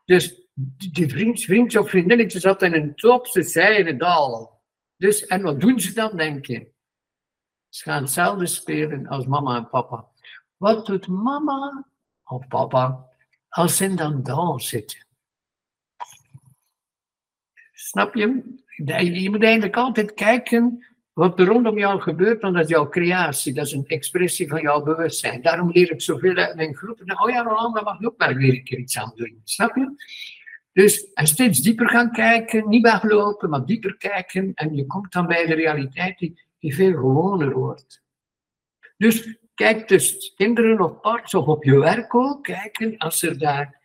Dus 0.06 0.43
die 0.92 1.10
vriend, 1.10 1.78
of 1.78 1.90
vriendinnetje 1.90 2.40
zat 2.40 2.62
in 2.62 2.74
een 2.74 2.96
top, 2.96 3.28
ze 3.28 3.44
zei 3.44 3.84
het 3.84 4.02
al. 4.02 4.62
Dus, 4.98 5.26
en 5.26 5.42
wat 5.42 5.62
doen 5.62 5.80
ze 5.80 5.94
dan, 5.94 6.18
denk 6.18 6.46
je? 6.46 6.72
Ze 7.70 7.84
gaan 7.84 8.02
hetzelfde 8.02 8.46
spelen 8.46 9.08
als 9.08 9.26
mama 9.26 9.58
en 9.58 9.70
papa. 9.70 10.08
Wat 10.58 10.86
doet 10.86 11.08
mama 11.08 11.88
of 12.24 12.48
papa 12.48 13.10
als 13.50 13.78
ze 13.78 13.94
dan 13.94 14.24
dal 14.24 14.60
zitten? 14.60 15.06
Snap 17.74 18.16
je? 18.16 18.56
Je 19.22 19.30
moet 19.30 19.44
eigenlijk 19.44 19.76
altijd 19.76 20.14
kijken 20.14 20.86
wat 21.14 21.40
er 21.40 21.46
rondom 21.46 21.78
jou 21.78 22.02
gebeurt, 22.02 22.42
want 22.42 22.54
dat 22.54 22.64
is 22.64 22.70
jouw 22.70 22.90
creatie, 22.90 23.54
dat 23.54 23.66
is 23.66 23.72
een 23.72 23.88
expressie 23.88 24.48
van 24.48 24.62
jouw 24.62 24.84
bewustzijn. 24.84 25.42
Daarom 25.42 25.72
leer 25.72 25.92
ik 25.92 26.02
zoveel 26.02 26.36
uit 26.36 26.56
mijn 26.56 26.76
groepen. 26.76 27.22
Oh 27.22 27.30
ja, 27.30 27.42
Roland, 27.42 27.76
daar 27.76 27.84
mag 27.84 28.04
ook 28.04 28.18
maar 28.18 28.36
weer 28.36 28.54
een 28.54 28.64
keer 28.64 28.80
iets 28.80 28.98
aan 28.98 29.12
doen. 29.16 29.42
Snap 29.44 29.76
je? 29.76 29.96
Dus 30.74 31.14
en 31.14 31.28
steeds 31.28 31.60
dieper 31.60 31.90
gaan 31.90 32.12
kijken, 32.12 32.70
niet 32.70 32.82
weglopen, 32.82 33.50
maar 33.50 33.66
dieper 33.66 33.98
kijken. 33.98 34.54
En 34.54 34.76
je 34.76 34.86
komt 34.86 35.12
dan 35.12 35.28
bij 35.28 35.46
de 35.46 35.54
realiteit 35.54 36.18
die, 36.18 36.42
veel 36.60 36.94
gewoner 36.94 37.54
wordt. 37.54 38.04
Dus 38.98 39.38
kijk 39.54 39.88
dus 39.88 40.34
kinderen 40.36 40.82
op 40.82 41.02
parts 41.02 41.34
of 41.34 41.46
op 41.46 41.64
je 41.64 41.78
werk 41.78 42.16
ook, 42.16 42.44
kijken 42.44 42.98
als 42.98 43.22
er 43.22 43.38
daar... 43.38 43.82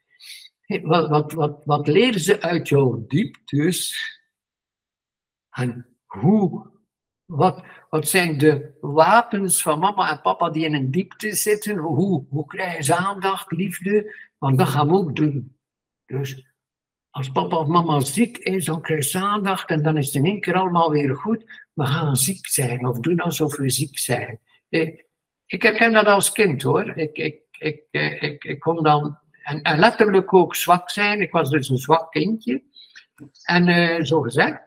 Wat, 0.82 1.08
wat, 1.08 1.32
wat, 1.32 1.60
wat 1.64 1.86
leren 1.86 2.20
ze 2.20 2.40
uit 2.40 2.68
jouw 2.68 3.04
dieptes? 3.06 3.96
En 5.50 5.86
hoe, 6.06 6.70
wat, 7.24 7.62
wat 7.90 8.08
zijn 8.08 8.38
de 8.38 8.76
wapens 8.80 9.62
van 9.62 9.78
mama 9.78 10.10
en 10.10 10.20
papa 10.20 10.50
die 10.50 10.64
in 10.64 10.74
een 10.74 10.90
diepte 10.90 11.34
zitten? 11.34 11.76
Hoe, 11.76 12.24
hoe 12.28 12.46
krijgen 12.46 12.84
ze 12.84 12.96
aandacht, 12.96 13.52
liefde? 13.52 14.16
Want 14.38 14.58
dat 14.58 14.68
gaan 14.68 14.88
we 14.88 14.94
ook 14.94 15.16
doen. 15.16 15.56
Dus 16.06 16.47
als 17.10 17.30
papa 17.30 17.56
of 17.56 17.66
mama 17.66 18.00
ziek 18.00 18.38
is, 18.38 18.64
dan 18.64 18.82
krijg 18.82 19.12
je 19.12 19.18
aandacht 19.18 19.70
en 19.70 19.82
dan 19.82 19.96
is 19.96 20.06
het 20.06 20.14
in 20.14 20.24
één 20.24 20.40
keer 20.40 20.54
allemaal 20.54 20.90
weer 20.90 21.16
goed. 21.16 21.44
We 21.72 21.84
gaan 21.84 22.16
ziek 22.16 22.46
zijn 22.46 22.86
of 22.86 22.98
doen 22.98 23.20
alsof 23.20 23.56
we 23.56 23.70
ziek 23.70 23.98
zijn. 23.98 24.40
Eh, 24.68 24.98
ik 25.46 25.62
herken 25.62 25.92
dat 25.92 26.06
als 26.06 26.32
kind 26.32 26.62
hoor. 26.62 26.96
Ik, 26.96 27.16
ik, 27.16 27.40
ik, 27.58 27.82
ik, 27.90 28.20
ik, 28.20 28.44
ik 28.44 28.60
kon 28.60 28.82
dan, 28.82 29.18
en, 29.42 29.78
letterlijk 29.78 30.32
ook 30.34 30.54
zwak 30.54 30.90
zijn. 30.90 31.20
Ik 31.20 31.30
was 31.30 31.50
dus 31.50 31.68
een 31.68 31.78
zwak 31.78 32.10
kindje. 32.10 32.62
En 33.42 33.68
uh, 33.68 34.04
zo 34.04 34.20
gezegd. 34.20 34.66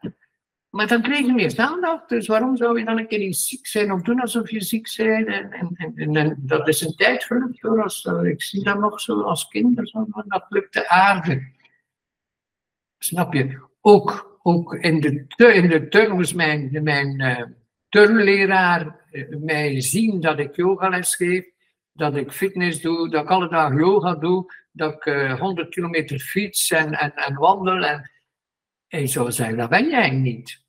Maar 0.70 0.88
dan 0.88 1.02
kreeg 1.02 1.26
je 1.26 1.34
meer 1.34 1.54
aandacht. 1.58 2.10
Dus 2.10 2.28
waarom 2.28 2.58
zou 2.58 2.80
je 2.80 2.86
dan 2.86 2.98
een 2.98 3.08
keer 3.08 3.20
niet 3.20 3.38
ziek 3.38 3.68
zijn 3.68 3.92
of 3.92 4.02
doen 4.02 4.22
alsof 4.22 4.50
je 4.50 4.62
ziek 4.62 4.94
bent? 4.98 5.28
En, 5.28 5.94
en, 6.16 6.36
dat 6.40 6.68
is 6.68 6.82
een 6.82 6.96
tijd 6.96 7.24
gelukt 7.24 7.62
hoor. 7.62 7.84
Als, 7.84 8.06
uh, 8.06 8.24
ik 8.24 8.42
zie 8.42 8.64
dat 8.64 8.80
nog 8.80 9.02
zo 9.02 9.22
als 9.22 9.48
kind. 9.48 9.76
Dat 9.76 10.46
lukte 10.50 10.90
aardig. 10.90 11.44
Snap 13.04 13.34
je? 13.34 13.60
Ook, 13.82 14.40
ook 14.44 14.74
in, 14.74 15.00
de, 15.00 15.26
in 15.54 15.70
de 15.70 16.34
mijn, 16.36 16.84
mijn 16.84 17.22
uh, 17.22 17.44
turnleraar 17.90 19.06
mij 19.40 19.82
zien 19.82 20.20
dat 20.20 20.40
ik 20.40 20.56
yogales 20.56 21.16
geef. 21.16 21.50
Dat 21.94 22.16
ik 22.16 22.32
fitness 22.32 22.82
doe, 22.82 23.10
dat 23.10 23.24
ik 23.24 23.30
alle 23.30 23.50
dagen 23.50 23.78
yoga 23.78 24.16
doe, 24.16 24.54
dat 24.72 24.94
ik 24.94 25.06
uh, 25.06 25.40
100 25.40 25.70
kilometer 25.70 26.20
fiets 26.20 26.72
en, 26.72 26.94
en, 26.94 27.16
en 27.16 27.36
wandel. 27.36 27.84
En, 27.84 28.12
en 28.88 29.08
zou 29.08 29.32
zeggen, 29.32 29.58
dat 29.58 29.70
ben 29.70 29.90
jij 29.90 30.10
niet. 30.10 30.62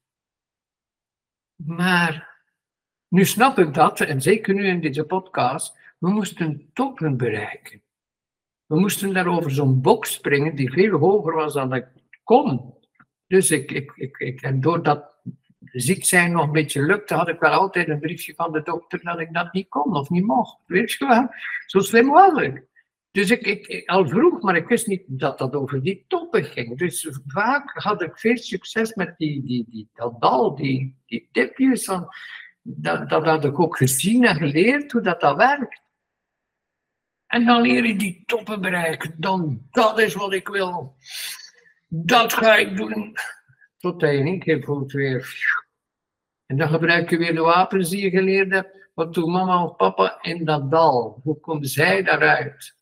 Maar 1.55 2.41
nu 3.09 3.25
snap 3.25 3.59
ik 3.59 3.75
dat, 3.75 4.01
en 4.01 4.23
zeker 4.23 4.55
nu 4.55 4.67
in 4.67 4.81
deze 4.81 5.05
podcast, 5.05 5.79
we 5.99 6.09
moesten 6.09 6.71
toppen 6.73 7.17
bereiken. 7.17 7.83
We 8.67 8.81
moesten 8.81 9.13
daar 9.13 9.27
over 9.27 9.51
zo'n 9.51 9.81
box 9.81 10.13
springen 10.13 10.55
die 10.55 10.73
veel 10.73 10.99
hoger 10.99 11.35
was 11.35 11.55
dan 11.55 11.75
ik 11.75 11.87
kon. 12.25 12.75
Dus 13.27 13.51
ik, 13.51 13.71
ik, 13.71 13.93
ik, 13.95 14.17
ik 14.19 14.43
en 14.43 14.61
doordat 14.61 15.13
ziek 15.73 16.05
zijn 16.05 16.33
nog 16.33 16.45
een 16.45 16.53
beetje 16.53 16.83
lukte, 16.83 17.15
had 17.15 17.29
ik 17.29 17.41
wel 17.41 17.51
altijd 17.51 17.89
een 17.89 18.01
briefje 18.01 18.35
van 18.35 18.53
de 18.53 18.63
dokter 18.63 19.01
dat 19.03 19.21
ik 19.21 19.35
dat 19.35 19.53
niet 19.53 19.69
kon 19.69 19.97
of 19.97 20.11
niet 20.11 20.25
mocht. 20.25 20.59
Weet 20.67 20.93
je 20.93 21.07
wel? 21.07 21.29
Zo 21.67 21.81
slim 21.81 22.09
was 22.09 22.43
ik. 22.43 22.65
Dus 23.11 23.31
ik, 23.31 23.47
ik, 23.47 23.89
al 23.89 24.09
vroeg, 24.09 24.43
maar 24.43 24.57
ik 24.57 24.69
wist 24.69 24.87
niet 24.87 25.03
dat 25.07 25.39
dat 25.39 25.55
over 25.55 25.83
die 25.83 26.05
toppen 26.09 26.45
ging. 26.45 26.79
Dus 26.79 27.09
vaak 27.27 27.71
had 27.83 28.03
ik 28.03 28.19
veel 28.19 28.37
succes 28.37 28.95
met 28.95 29.15
die, 29.17 29.43
die, 29.45 29.67
die, 29.69 29.89
dat 29.95 30.21
dal, 30.21 30.55
die, 30.55 30.97
die 31.07 31.29
tipjes. 31.33 31.85
Dat, 32.63 33.09
dat 33.09 33.25
had 33.25 33.45
ik 33.45 33.61
ook 33.61 33.77
gezien 33.77 34.25
en 34.25 34.37
geleerd 34.37 34.93
hoe 34.93 35.01
dat, 35.01 35.21
dat 35.21 35.37
werkt. 35.37 35.81
En 37.27 37.45
dan 37.45 37.63
leer 37.63 37.87
je 37.87 37.97
die 37.97 38.23
toppen 38.27 38.61
bereiken. 38.61 39.15
Dan, 39.17 39.67
dat 39.71 39.99
is 39.99 40.15
wat 40.15 40.33
ik 40.33 40.49
wil. 40.49 40.97
Dat 41.95 42.33
ga 42.33 42.57
ik 42.57 42.77
doen. 42.77 43.17
Tot 43.79 44.01
hij 44.01 44.17
in 44.17 44.27
één 44.27 44.39
keer 44.39 44.63
voelt 44.63 44.93
weer. 44.93 45.35
En 46.47 46.57
dan 46.57 46.69
gebruik 46.69 47.11
je 47.11 47.17
weer 47.17 47.35
de 47.35 47.41
wapens 47.41 47.91
die 47.91 48.03
je 48.03 48.11
geleerd 48.11 48.51
hebt. 48.51 48.91
Wat 48.95 49.15
doet 49.15 49.27
mama 49.27 49.65
of 49.65 49.77
papa 49.77 50.23
in 50.23 50.45
dat 50.45 50.71
dal? 50.71 51.21
Hoe 51.23 51.41
komen 51.41 51.69
zij 51.69 52.03
daaruit? 52.03 52.77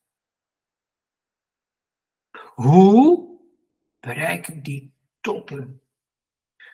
Hoe 2.54 3.38
bereik 4.00 4.48
ik 4.48 4.64
die 4.64 4.94
toppen? 5.20 5.82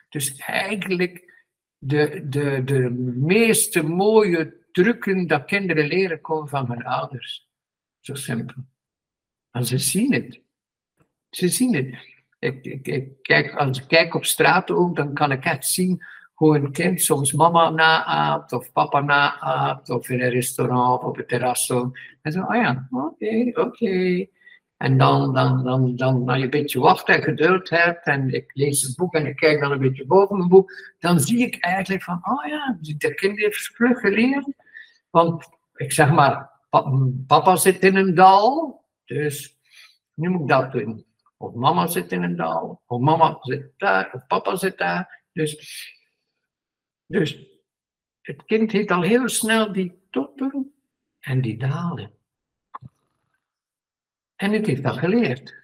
Dus 0.09 0.35
eigenlijk 0.35 1.45
de, 1.77 2.25
de, 2.29 2.63
de 2.63 2.89
meeste 3.15 3.83
mooie 3.83 4.65
trucken 4.71 5.27
dat 5.27 5.45
kinderen 5.45 5.87
leren 5.87 6.21
komen 6.21 6.47
van 6.47 6.71
hun 6.71 6.85
ouders. 6.85 7.47
Zo 7.99 8.15
simpel. 8.15 8.65
En 9.51 9.65
ze 9.65 9.77
zien 9.77 10.13
het. 10.13 10.41
Ze 11.29 11.47
zien 11.47 11.75
het. 11.75 12.15
Ik, 12.39 13.17
kijk, 13.21 13.55
als 13.55 13.79
ik 13.81 13.87
kijk 13.87 14.13
op 14.13 14.25
straat 14.25 14.71
ook, 14.71 14.95
dan 14.95 15.13
kan 15.13 15.31
ik 15.31 15.45
echt 15.45 15.65
zien 15.65 16.03
hoe 16.33 16.55
een 16.55 16.71
kind 16.71 17.01
soms 17.01 17.33
mama 17.33 17.69
naaapt 17.69 18.53
of 18.53 18.71
papa 18.71 19.01
naaapt 19.01 19.89
of 19.89 20.09
in 20.09 20.21
een 20.21 20.29
restaurant 20.29 21.01
of 21.01 21.07
op 21.07 21.15
het 21.15 21.27
terras. 21.27 21.69
En 22.21 22.31
zo, 22.31 22.41
oh 22.41 22.55
ja, 22.55 22.87
oké, 22.91 23.51
oké. 23.53 24.25
En 24.77 24.97
dan, 24.97 25.33
dan, 25.33 25.63
dan, 25.63 25.95
dan, 25.95 26.29
als 26.29 26.37
je 26.37 26.43
een 26.43 26.49
beetje 26.49 26.79
wacht 26.79 27.07
en 27.07 27.23
geduld 27.23 27.69
hebt 27.69 28.05
en 28.05 28.33
ik 28.33 28.51
lees 28.53 28.81
het 28.81 28.95
boek 28.95 29.13
en 29.13 29.25
ik 29.25 29.35
kijk 29.35 29.59
dan 29.59 29.71
een 29.71 29.79
beetje 29.79 30.05
boven 30.05 30.37
mijn 30.37 30.49
boek, 30.49 30.71
dan 30.99 31.19
zie 31.19 31.39
ik 31.39 31.57
eigenlijk 31.59 32.03
van, 32.03 32.19
oh 32.23 32.45
ja, 32.45 32.77
de 32.97 33.13
kind 33.13 33.37
heeft 33.37 33.71
vlug 33.75 33.99
geleerd. 33.99 34.47
Want 35.09 35.49
ik 35.75 35.91
zeg 35.91 36.11
maar, 36.11 36.51
papa 37.27 37.55
zit 37.55 37.83
in 37.83 37.95
een 37.95 38.15
dal, 38.15 38.81
dus 39.05 39.57
nu 40.13 40.29
moet 40.29 40.41
ik 40.41 40.47
dat 40.47 40.71
doen. 40.71 41.05
Of 41.37 41.53
mama 41.53 41.87
zit 41.87 42.11
in 42.11 42.23
een 42.23 42.35
dal, 42.35 42.81
of 42.85 43.01
mama 43.01 43.37
zit 43.41 43.71
daar, 43.77 44.13
of 44.13 44.27
papa 44.27 44.55
zit 44.55 44.77
daar. 44.77 45.23
Dus, 45.31 45.55
dus 47.05 47.45
het 48.21 48.45
kind 48.45 48.71
heeft 48.71 48.91
al 48.91 49.01
heel 49.01 49.29
snel 49.29 49.73
die 49.73 50.07
toppen 50.09 50.73
en 51.19 51.41
die 51.41 51.57
dalen. 51.57 52.11
En 54.35 54.51
het 54.51 54.65
heeft 54.65 54.83
dat 54.83 54.97
geleerd. 54.97 55.55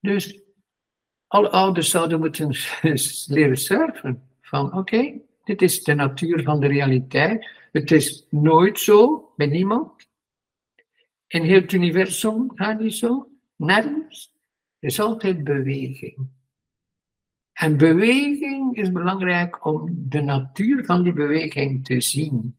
Dus 0.00 0.40
alle 1.26 1.50
ouders 1.50 1.90
zouden 1.90 2.18
moeten 2.18 2.54
leren 3.34 3.56
surfen. 3.56 4.28
Van 4.40 4.74
oké, 4.74 5.20
dit 5.44 5.62
is 5.62 5.82
de 5.82 5.94
natuur 5.94 6.42
van 6.42 6.60
de 6.60 6.66
realiteit. 6.66 7.50
Het 7.72 7.90
is 7.90 8.26
nooit 8.30 8.78
zo 8.78 9.32
bij 9.36 9.46
niemand. 9.46 10.08
In 11.26 11.42
heel 11.42 11.60
het 11.60 11.72
universum 11.72 12.50
gaat 12.54 12.80
niet 12.80 12.94
zo. 12.94 13.29
Nergens. 13.60 14.32
Er 14.78 14.88
is 14.88 15.00
altijd 15.00 15.44
beweging. 15.44 16.28
En 17.52 17.76
beweging 17.76 18.76
is 18.76 18.92
belangrijk 18.92 19.64
om 19.64 20.08
de 20.08 20.20
natuur 20.20 20.84
van 20.84 21.02
die 21.02 21.12
beweging 21.12 21.84
te 21.84 22.00
zien. 22.00 22.56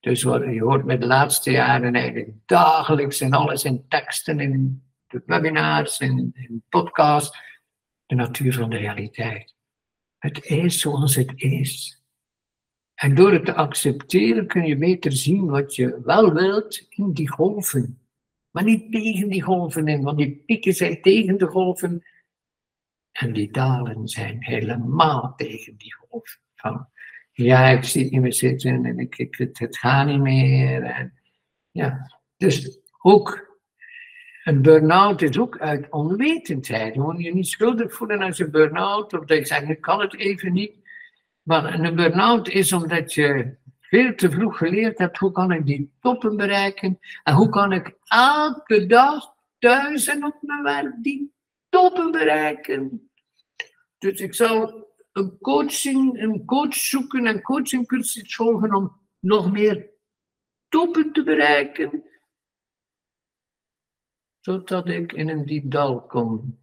Dus 0.00 0.22
je 0.22 0.60
hoort 0.60 0.84
met 0.84 1.00
de 1.00 1.06
laatste 1.06 1.50
jaren 1.50 1.94
eigenlijk 1.94 2.32
dagelijks 2.46 3.20
en 3.20 3.32
alles 3.32 3.64
in 3.64 3.88
teksten, 3.88 4.40
in 4.40 4.82
de 5.06 5.22
webinars, 5.26 6.00
in, 6.00 6.30
in 6.34 6.64
podcasts, 6.68 7.38
de 8.06 8.14
natuur 8.14 8.52
van 8.52 8.70
de 8.70 8.76
realiteit. 8.76 9.54
Het 10.18 10.44
is 10.44 10.80
zoals 10.80 11.14
het 11.14 11.32
is. 11.36 12.02
En 12.94 13.14
door 13.14 13.32
het 13.32 13.44
te 13.44 13.54
accepteren 13.54 14.46
kun 14.46 14.66
je 14.66 14.76
beter 14.76 15.12
zien 15.12 15.46
wat 15.46 15.74
je 15.74 16.00
wel 16.04 16.32
wilt 16.32 16.86
in 16.88 17.12
die 17.12 17.30
golven. 17.30 18.07
Maar 18.58 18.66
niet 18.66 18.92
tegen 18.92 19.28
die 19.28 19.42
golven 19.42 19.88
in, 19.88 20.02
want 20.02 20.18
die 20.18 20.42
pieken 20.46 20.74
zijn 20.74 21.02
tegen 21.02 21.38
de 21.38 21.46
golven. 21.46 22.04
En 23.12 23.32
die 23.32 23.52
dalen 23.52 24.08
zijn 24.08 24.36
helemaal 24.44 25.34
tegen 25.36 25.76
die 25.76 25.94
golven. 25.94 26.40
Van 26.54 26.88
ja, 27.32 27.68
ik 27.68 27.84
zie 27.84 28.02
het 28.02 28.12
niet 28.12 28.20
meer 28.20 28.32
zitten 28.32 28.84
en 28.84 28.98
ik, 28.98 29.34
het, 29.36 29.58
het 29.58 29.78
gaat 29.78 30.06
niet 30.06 30.20
meer. 30.20 31.12
Ja. 31.70 32.20
Dus 32.36 32.78
ook 33.02 33.58
een 34.44 34.62
burn-out 34.62 35.22
is 35.22 35.38
ook 35.38 35.58
uit 35.58 35.90
onwetendheid. 35.90 36.94
Je 36.94 37.00
moet 37.00 37.22
je 37.22 37.34
niet 37.34 37.48
schuldig 37.48 37.94
voelen 37.94 38.22
als 38.22 38.38
een 38.38 38.50
burn-out, 38.50 39.12
of 39.12 39.24
dat 39.24 39.38
je 39.38 39.44
zegt, 39.44 39.68
ik 39.68 39.80
kan 39.80 40.00
het 40.00 40.16
even 40.16 40.52
niet. 40.52 40.72
Maar 41.42 41.80
een 41.80 41.94
burn-out 41.94 42.48
is 42.48 42.72
omdat 42.72 43.14
je 43.14 43.56
veel 43.88 44.14
te 44.14 44.30
vroeg 44.30 44.58
geleerd 44.58 44.98
hebt, 44.98 45.18
hoe 45.18 45.32
kan 45.32 45.52
ik 45.52 45.66
die 45.66 45.90
toppen 46.00 46.36
bereiken? 46.36 46.98
En 47.22 47.34
hoe 47.34 47.48
kan 47.48 47.72
ik 47.72 47.94
elke 48.04 48.86
dag 48.86 49.34
en 49.58 50.24
op 50.24 50.36
mijn 50.40 50.62
werk 50.62 50.94
die 51.02 51.32
toppen 51.68 52.10
bereiken? 52.10 53.10
Dus 53.98 54.20
ik 54.20 54.34
zou 54.34 54.84
een, 55.12 55.38
coaching, 55.38 56.22
een 56.22 56.44
coach 56.44 56.74
zoeken 56.74 57.26
en 57.26 57.42
coachingcursus 57.42 58.34
volgen 58.34 58.74
om 58.74 59.00
nog 59.18 59.52
meer 59.52 59.90
toppen 60.68 61.12
te 61.12 61.22
bereiken. 61.22 62.02
Zodat 64.40 64.88
ik 64.88 65.12
in 65.12 65.28
een 65.28 65.46
diep 65.46 65.70
dal 65.70 66.00
kom. 66.00 66.58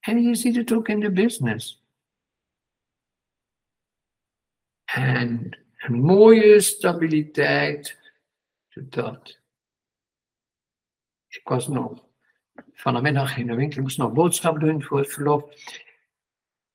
En 0.00 0.22
je 0.22 0.34
ziet 0.34 0.56
het 0.56 0.72
ook 0.72 0.88
in 0.88 1.00
de 1.00 1.12
business. 1.12 1.82
En 4.98 5.58
een 5.76 6.00
mooie 6.00 6.60
stabiliteit, 6.60 7.98
zodat 8.68 9.40
ik 11.28 11.48
was 11.48 11.68
nog 11.68 12.04
van 12.72 13.02
de 13.02 13.32
in 13.36 13.46
de 13.46 13.54
winkel, 13.54 13.82
moest 13.82 13.98
nog 13.98 14.12
boodschap 14.12 14.60
doen 14.60 14.82
voor 14.82 14.98
het 14.98 15.12
verlof. 15.12 15.44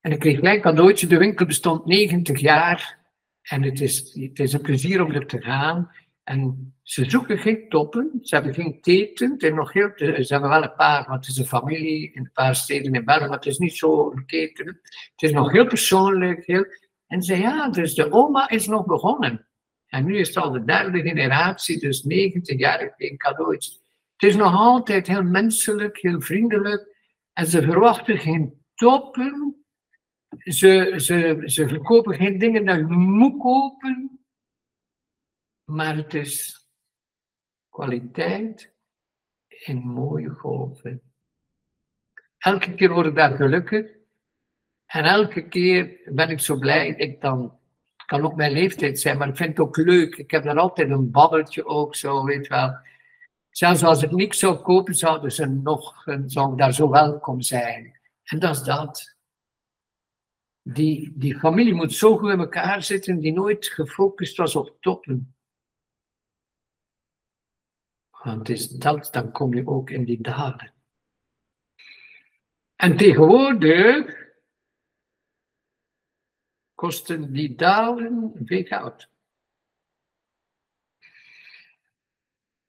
En 0.01 0.11
ik 0.11 0.19
kreeg 0.19 0.35
gelijk 0.35 0.61
cadeautje, 0.61 1.07
de 1.07 1.17
winkel 1.17 1.45
bestond 1.45 1.85
90 1.85 2.39
jaar 2.39 2.99
en 3.41 3.63
het 3.63 3.81
is, 3.81 4.13
het 4.13 4.39
is 4.39 4.53
een 4.53 4.61
plezier 4.61 5.03
om 5.03 5.11
er 5.11 5.27
te 5.27 5.41
gaan. 5.41 5.91
En 6.23 6.73
ze 6.81 7.09
zoeken 7.09 7.37
geen 7.37 7.69
toppen, 7.69 8.19
ze 8.21 8.35
hebben 8.35 8.53
geen 8.53 8.81
keten, 8.81 9.37
en 9.37 9.55
nog 9.55 9.73
heel, 9.73 9.91
ze 9.95 10.25
hebben 10.27 10.49
wel 10.49 10.63
een 10.63 10.75
paar, 10.75 11.05
want 11.07 11.25
het 11.25 11.35
is 11.35 11.41
een 11.41 11.45
familie 11.45 12.11
in 12.13 12.21
een 12.21 12.31
paar 12.33 12.55
steden 12.55 12.93
in 12.93 13.05
België, 13.05 13.27
maar 13.27 13.37
het 13.37 13.45
is 13.45 13.57
niet 13.57 13.75
zo 13.75 14.11
een 14.11 14.25
keten. 14.25 14.65
Het 14.65 15.21
is 15.21 15.31
nog 15.31 15.51
heel 15.51 15.67
persoonlijk. 15.67 16.45
Heel, 16.45 16.65
en 17.13 17.23
ze 17.23 17.37
ja, 17.37 17.69
dus 17.69 17.93
de 17.93 18.11
oma 18.11 18.49
is 18.49 18.67
nog 18.67 18.85
begonnen. 18.85 19.47
En 19.85 20.05
nu 20.05 20.17
is 20.17 20.27
het 20.27 20.37
al 20.37 20.51
de 20.51 20.63
derde 20.63 21.01
generatie, 21.01 21.79
dus 21.79 22.03
90 22.03 22.59
jaar 22.59 22.93
geen 22.97 23.17
cadeautje. 23.17 23.71
Het 24.15 24.29
is 24.29 24.35
nog 24.35 24.55
altijd 24.55 25.07
heel 25.07 25.23
menselijk, 25.23 25.97
heel 25.97 26.21
vriendelijk. 26.21 26.87
En 27.33 27.47
ze 27.47 27.61
verwachten 27.61 28.17
geen 28.17 28.65
toppen. 28.73 29.65
Ze, 30.37 30.93
ze, 30.97 31.41
ze 31.45 31.67
verkopen 31.67 32.15
geen 32.15 32.37
dingen 32.37 32.65
dat 32.65 32.77
je 32.77 32.85
moet 32.85 33.41
kopen. 33.41 34.25
maar 35.63 35.95
het 35.95 36.13
is 36.13 36.67
kwaliteit 37.69 38.73
in 39.47 39.77
mooie 39.77 40.29
golven. 40.29 41.01
Elke 42.37 42.75
keer 42.75 42.93
word 42.93 43.05
ik 43.05 43.15
daar 43.15 43.35
gelukkig. 43.35 44.02
En 44.93 45.03
elke 45.03 45.47
keer 45.47 45.99
ben 46.05 46.29
ik 46.29 46.39
zo 46.39 46.57
blij. 46.57 46.87
Ik 46.87 47.21
dan, 47.21 47.59
het 47.95 48.05
kan 48.05 48.21
ook 48.21 48.35
mijn 48.35 48.51
leeftijd 48.51 48.99
zijn, 48.99 49.17
maar 49.17 49.27
ik 49.27 49.35
vind 49.35 49.49
het 49.49 49.59
ook 49.59 49.77
leuk. 49.77 50.15
Ik 50.15 50.31
heb 50.31 50.43
daar 50.43 50.59
altijd 50.59 50.89
een 50.89 51.11
babbeltje 51.11 51.65
ook 51.65 51.95
zo, 51.95 52.25
weet 52.25 52.47
wel. 52.47 52.77
Zelfs 53.49 53.83
als 53.83 54.03
ik 54.03 54.11
niks 54.11 54.39
zou 54.39 54.57
kopen, 54.57 54.95
zouden 54.95 55.31
ze 55.31 55.45
nog, 55.45 56.03
zou 56.25 56.57
daar 56.57 56.73
zo 56.73 56.89
welkom 56.89 57.41
zijn. 57.41 57.99
En 58.23 58.39
dat 58.39 58.55
is 58.55 58.63
dat. 58.63 59.15
Die, 60.61 61.13
die 61.15 61.39
familie 61.39 61.73
moet 61.73 61.93
zo 61.93 62.17
goed 62.17 62.31
in 62.31 62.39
elkaar 62.39 62.83
zitten, 62.83 63.19
die 63.19 63.33
nooit 63.33 63.65
gefocust 63.67 64.37
was 64.37 64.55
op 64.55 64.77
toppen. 64.79 65.35
Want 68.23 68.49
is 68.49 68.69
dat, 68.69 69.09
dan 69.11 69.31
kom 69.31 69.53
je 69.53 69.67
ook 69.67 69.89
in 69.89 70.03
die 70.05 70.21
daden. 70.21 70.73
En 72.75 72.97
tegenwoordig 72.97 74.22
kosten 76.83 77.33
die 77.33 77.55
dalen 77.55 78.31
veel 78.45 78.63
geld. 78.63 79.07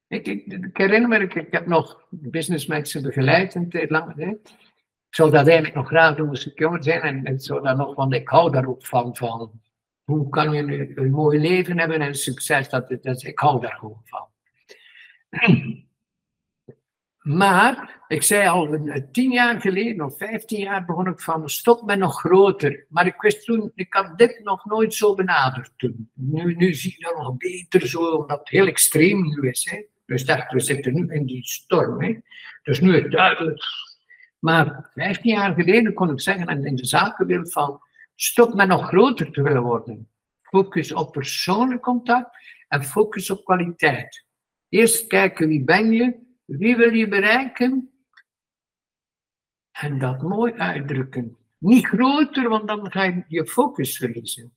Ik, 0.07 0.27
ik, 0.27 0.45
ik, 0.45 0.77
herinner 0.77 1.09
me, 1.09 1.19
ik, 1.19 1.33
ik 1.33 1.51
heb 1.51 1.65
nog 1.65 2.07
businessmensen 2.09 3.01
begeleid 3.01 3.55
een 3.55 3.69
tijd 3.69 3.89
lang. 3.89 4.15
Hè. 4.15 4.29
Ik 4.29 5.15
zou 5.15 5.31
dat 5.31 5.45
eigenlijk 5.45 5.75
nog 5.75 5.87
graag 5.87 6.15
doen 6.15 6.29
als 6.29 6.47
ik 6.47 6.59
jonger 6.59 6.83
zijn. 6.83 7.01
En, 7.01 7.25
en 7.25 7.39
zo 7.39 7.61
dan 7.61 7.77
nog, 7.77 7.95
want 7.95 8.13
ik 8.13 8.27
hou 8.27 8.51
daar 8.51 8.67
ook 8.67 8.85
van. 8.85 9.15
van 9.15 9.61
hoe 10.03 10.29
kan 10.29 10.51
je 10.51 10.61
een, 10.61 10.91
een 10.95 11.11
mooi 11.11 11.39
leven 11.39 11.79
hebben 11.79 12.01
en 12.01 12.15
succes? 12.15 12.69
Dat, 12.69 12.97
dat, 13.01 13.23
ik 13.23 13.39
hou 13.39 13.61
daar 13.61 13.77
gewoon 13.77 14.01
van. 14.05 14.27
Maar 17.25 18.03
ik 18.07 18.23
zei 18.23 18.47
al 18.47 18.79
tien 19.11 19.31
jaar 19.31 19.61
geleden 19.61 20.05
of 20.05 20.17
vijftien 20.17 20.59
jaar 20.59 20.85
begon 20.85 21.07
ik 21.07 21.19
van 21.19 21.49
stop 21.49 21.85
met 21.85 21.99
nog 21.99 22.19
groter. 22.19 22.85
Maar 22.89 23.05
ik 23.05 23.21
wist 23.21 23.45
toen, 23.45 23.71
ik 23.75 23.93
had 23.93 24.17
dit 24.17 24.41
nog 24.43 24.65
nooit 24.65 24.93
zo 24.93 25.15
benaderd 25.15 25.71
toen. 25.77 26.09
Nu, 26.13 26.55
nu 26.55 26.73
zie 26.73 26.95
je 26.97 27.03
dat 27.03 27.17
nog 27.17 27.37
beter 27.37 27.87
zo, 27.87 28.11
omdat 28.11 28.39
het 28.39 28.49
heel 28.49 28.67
extreem 28.67 29.21
nu 29.21 29.49
is. 29.49 29.69
Hè. 29.71 29.83
Dus 30.05 30.25
dacht, 30.25 30.51
we 30.51 30.59
zitten 30.59 30.93
nu 30.93 31.13
in 31.13 31.25
die 31.25 31.43
storm. 31.43 32.03
Hè. 32.03 32.19
Dus 32.63 32.79
nu 32.79 32.97
is 32.97 33.11
duidelijk. 33.11 33.63
Maar 34.39 34.89
vijftien 34.93 35.33
jaar 35.33 35.53
geleden 35.53 35.93
kon 35.93 36.09
ik 36.09 36.21
zeggen, 36.21 36.47
en 36.47 36.65
in 36.65 36.75
de 36.75 36.85
zakenwereld 36.85 37.51
van 37.51 37.79
stop 38.15 38.53
met 38.53 38.67
nog 38.67 38.87
groter 38.87 39.31
te 39.31 39.41
willen 39.41 39.63
worden. 39.63 40.09
Focus 40.41 40.93
op 40.93 41.11
persoonlijk 41.11 41.81
contact 41.81 42.37
en 42.67 42.83
focus 42.83 43.29
op 43.29 43.45
kwaliteit. 43.45 44.25
Eerst 44.69 45.07
kijken 45.07 45.47
wie 45.47 45.63
ben 45.63 45.91
je, 45.91 46.24
wie 46.45 46.75
wil 46.75 46.93
je 46.93 47.07
bereiken? 47.07 47.89
En 49.71 49.99
dat 49.99 50.21
mooi 50.21 50.53
uitdrukken. 50.53 51.37
Niet 51.57 51.85
groter, 51.85 52.49
want 52.49 52.67
dan 52.67 52.91
ga 52.91 53.03
je 53.03 53.23
je 53.27 53.45
focus 53.45 53.97
verliezen. 53.97 54.53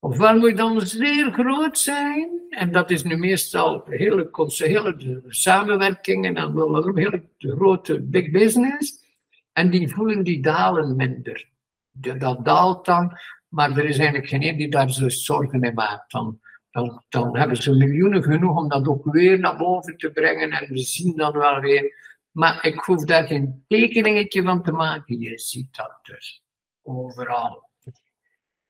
Ofwel 0.00 0.38
moet 0.38 0.48
je 0.48 0.54
dan 0.54 0.80
zeer 0.80 1.32
groot 1.32 1.78
zijn, 1.78 2.46
en 2.48 2.72
dat 2.72 2.90
is 2.90 3.02
nu 3.02 3.16
meestal 3.16 3.84
hele, 3.86 4.30
hele 4.56 5.24
samenwerkingen 5.28 6.36
en 6.36 6.56
een 6.56 6.96
hele 6.96 7.22
grote 7.38 8.00
big 8.00 8.30
business, 8.30 9.04
en 9.52 9.70
die 9.70 9.88
voelen 9.88 10.24
die 10.24 10.42
dalen 10.42 10.96
minder. 10.96 11.48
Dat 11.90 12.44
daalt 12.44 12.84
dan, 12.84 13.18
maar 13.48 13.70
er 13.70 13.84
is 13.84 13.98
eigenlijk 13.98 14.28
geen 14.28 14.56
die 14.56 14.68
daar 14.68 14.90
zo 14.90 15.08
zorgen 15.08 15.62
in 15.62 15.74
maakt. 15.74 16.12
Dan 16.12 16.40
dan, 16.78 17.04
dan 17.08 17.36
hebben 17.36 17.56
ze 17.56 17.76
miljoenen 17.76 18.22
genoeg 18.22 18.56
om 18.56 18.68
dat 18.68 18.88
ook 18.88 19.04
weer 19.04 19.38
naar 19.38 19.56
boven 19.56 19.96
te 19.96 20.10
brengen 20.10 20.50
en 20.50 20.72
we 20.72 20.78
zien 20.78 21.16
dan 21.16 21.32
wel 21.32 21.60
weer. 21.60 22.06
Maar 22.30 22.66
ik 22.66 22.78
hoef 22.78 23.04
daar 23.04 23.26
geen 23.26 23.64
tekeningetje 23.68 24.42
van 24.42 24.62
te 24.62 24.72
maken. 24.72 25.20
Je 25.20 25.38
ziet 25.38 25.76
dat 25.76 25.98
dus 26.02 26.42
overal. 26.82 27.66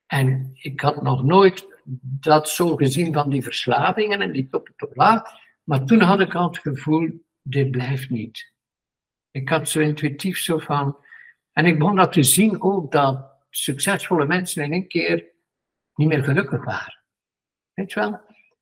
En 0.06 0.50
ik 0.54 0.80
had 0.80 1.02
nog 1.02 1.24
nooit 1.24 1.82
dat 2.00 2.48
zo 2.48 2.76
gezien 2.76 3.12
van 3.12 3.30
die 3.30 3.42
verslavingen 3.42 4.20
en 4.20 4.32
die 4.32 4.48
top 4.48 4.70
top 4.76 4.96
laag. 4.96 5.22
Maar 5.64 5.84
toen 5.84 6.00
had 6.00 6.20
ik 6.20 6.34
al 6.34 6.46
het 6.46 6.58
gevoel, 6.58 7.24
dit 7.42 7.70
blijft 7.70 8.10
niet. 8.10 8.52
Ik 9.30 9.48
had 9.48 9.68
zo 9.68 9.80
intuïtief 9.80 10.38
zo 10.38 10.58
van. 10.58 10.96
En 11.52 11.66
ik 11.66 11.78
begon 11.78 11.96
dat 11.96 12.12
te 12.12 12.22
zien 12.22 12.62
ook 12.62 12.92
dat 12.92 13.30
succesvolle 13.50 14.26
mensen 14.26 14.64
in 14.64 14.72
één 14.72 14.88
keer 14.88 15.24
niet 15.94 16.08
meer 16.08 16.24
gelukkig 16.24 16.64
waren. 16.64 16.97
Weet? 17.86 18.18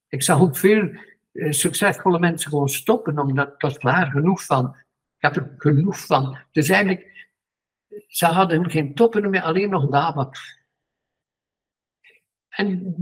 Ik 0.09 0.23
zag 0.23 0.41
ook 0.41 0.57
veel 0.57 0.91
eh, 1.33 1.53
succesvolle 1.53 2.19
mensen 2.19 2.51
gewoon 2.51 2.69
stoppen, 2.69 3.19
omdat 3.19 3.55
was 3.59 3.79
klaar 3.79 4.11
genoeg 4.11 4.45
van. 4.45 4.77
Ik 5.17 5.23
heb 5.23 5.37
er 5.37 5.55
genoeg 5.57 6.07
van. 6.07 6.39
Dus 6.53 6.69
eigenlijk, 6.69 7.29
ze 8.07 8.27
hadden 8.27 8.71
geen 8.71 8.95
toppen 8.95 9.31
meer, 9.31 9.43
alleen 9.43 9.71
nog 9.71 10.15
wat. 10.15 10.39
En 12.49 12.95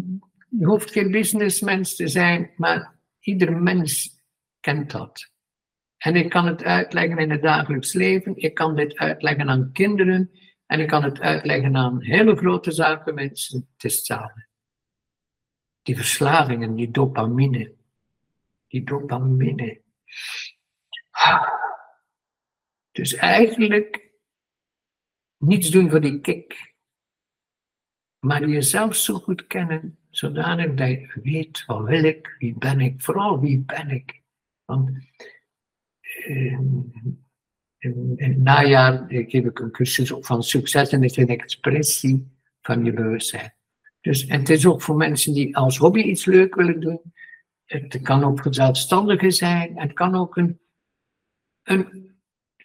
je 0.49 0.67
hoeft 0.67 0.91
geen 0.91 1.11
businessmens 1.11 1.97
te 1.97 2.09
zijn, 2.09 2.51
maar 2.57 2.95
ieder 3.21 3.57
mens 3.57 4.21
kent 4.61 4.91
dat. 4.91 5.33
En 5.97 6.17
ik 6.17 6.31
kan 6.31 6.47
het 6.47 6.63
uitleggen 6.63 7.19
in 7.19 7.31
het 7.31 7.43
dagelijks 7.43 7.93
leven, 7.93 8.37
ik 8.37 8.55
kan 8.55 8.77
dit 8.77 8.97
uitleggen 8.97 9.49
aan 9.49 9.73
kinderen 9.73 10.31
en 10.67 10.81
ik 10.81 10.89
kan 10.89 11.03
het 11.03 11.21
uitleggen 11.21 11.77
aan 11.77 12.03
hele 12.03 12.37
grote 12.37 12.73
zaken 12.73 13.15
mensen. 13.15 13.69
Het 13.73 13.85
is 13.85 14.05
die 15.85 15.97
verslavingen, 15.97 16.77
die 16.77 16.91
dopamine. 16.91 17.73
Die 18.69 18.85
dopamine. 18.85 19.81
Dus 22.93 23.15
eigenlijk 23.15 24.11
niets 25.39 25.71
doen 25.71 25.91
voor 25.91 26.01
die 26.01 26.21
kick. 26.21 26.75
Maar 28.19 28.49
jezelf 28.49 28.97
zo 28.97 29.15
goed 29.15 29.47
kennen, 29.47 29.99
zodanig 30.11 30.75
dat 30.75 30.89
je 30.89 31.21
weet 31.23 31.65
wat 31.65 31.85
wil 31.85 32.05
ik, 32.05 32.35
wie 32.39 32.55
ben 32.59 32.81
ik, 32.81 33.03
vooral 33.03 33.41
wie 33.41 33.59
ben 33.59 33.91
ik. 33.91 34.23
Want 34.65 34.91
in, 36.25 36.93
in, 37.79 38.15
het 38.17 38.39
najaar 38.39 39.05
geef 39.09 39.45
ik 39.45 39.59
een 39.59 39.71
cursus 39.71 40.13
van 40.21 40.43
succes 40.43 40.91
en 40.91 41.03
expressie 41.29 42.31
van 42.61 42.85
je 42.85 42.93
bewustzijn. 42.93 43.55
Dus, 44.05 44.27
en 44.27 44.39
het 44.39 44.51
is 44.51 44.67
ook 44.67 44.83
voor 44.83 44.97
mensen 44.97 45.33
die 45.33 45.57
als 45.57 45.79
hobby 45.79 46.01
iets 46.01 46.25
leuk 46.25 46.55
willen 46.55 46.81
doen. 46.81 47.01
Het 47.65 48.01
kan 48.03 48.25
ook 48.25 48.43
voor 48.43 48.55
zelfstandigen 48.55 49.33
zijn. 49.33 49.79
Het 49.79 49.93
kan 49.93 50.15
ook 50.15 50.37
een, 50.37 50.61
een 51.63 52.15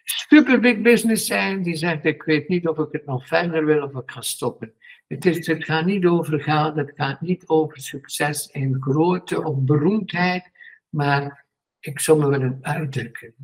super 0.04 0.60
big 0.60 0.80
business 0.80 1.26
zijn 1.26 1.62
die 1.62 1.76
zegt: 1.76 2.04
Ik 2.04 2.22
weet 2.22 2.48
niet 2.48 2.68
of 2.68 2.78
ik 2.78 2.88
het 2.92 3.06
nog 3.06 3.26
verder 3.26 3.64
wil 3.64 3.82
of 3.82 3.94
ik 3.94 4.10
ga 4.10 4.20
stoppen. 4.20 4.72
Het, 5.06 5.26
is, 5.26 5.46
het 5.46 5.64
gaat 5.64 5.84
niet 5.84 6.06
over 6.06 6.40
geld, 6.40 6.76
het 6.76 6.92
gaat 6.94 7.20
niet 7.20 7.46
over 7.46 7.78
succes 7.78 8.46
in 8.46 8.76
grootte 8.80 9.44
of 9.44 9.58
beroemdheid, 9.58 10.50
maar 10.88 11.46
ik 11.78 12.00
zou 12.00 12.18
me 12.18 12.28
willen 12.28 12.58
uitdrukken. 12.60 13.34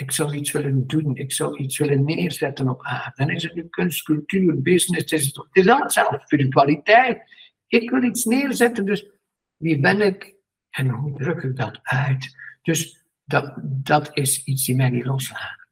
Ik 0.00 0.12
zou 0.12 0.34
iets 0.34 0.52
willen 0.52 0.86
doen, 0.86 1.16
ik 1.16 1.32
zou 1.32 1.56
iets 1.56 1.78
willen 1.78 2.04
neerzetten 2.04 2.68
op 2.68 2.82
aarde. 2.82 3.12
Dan 3.14 3.30
is 3.30 3.42
het 3.42 3.54
nu 3.54 3.68
kunst, 3.68 4.02
cultuur, 4.02 4.62
business, 4.62 5.10
het 5.10 5.12
is, 5.12 5.26
het 5.26 5.46
is 5.52 5.68
alles 5.68 5.92
zelf, 5.92 6.22
spiritualiteit. 6.22 7.22
Ik 7.66 7.90
wil 7.90 8.02
iets 8.02 8.24
neerzetten, 8.24 8.84
dus 8.84 9.10
wie 9.56 9.80
ben 9.80 10.00
ik 10.00 10.34
en 10.70 10.88
hoe 10.88 11.18
druk 11.18 11.42
ik 11.42 11.56
dat 11.56 11.78
uit? 11.82 12.36
Dus 12.62 13.04
dat, 13.24 13.54
dat 13.62 14.10
is 14.16 14.44
iets 14.44 14.64
die 14.64 14.76
mij 14.76 14.90
niet 14.90 15.04
loslaat. 15.04 15.66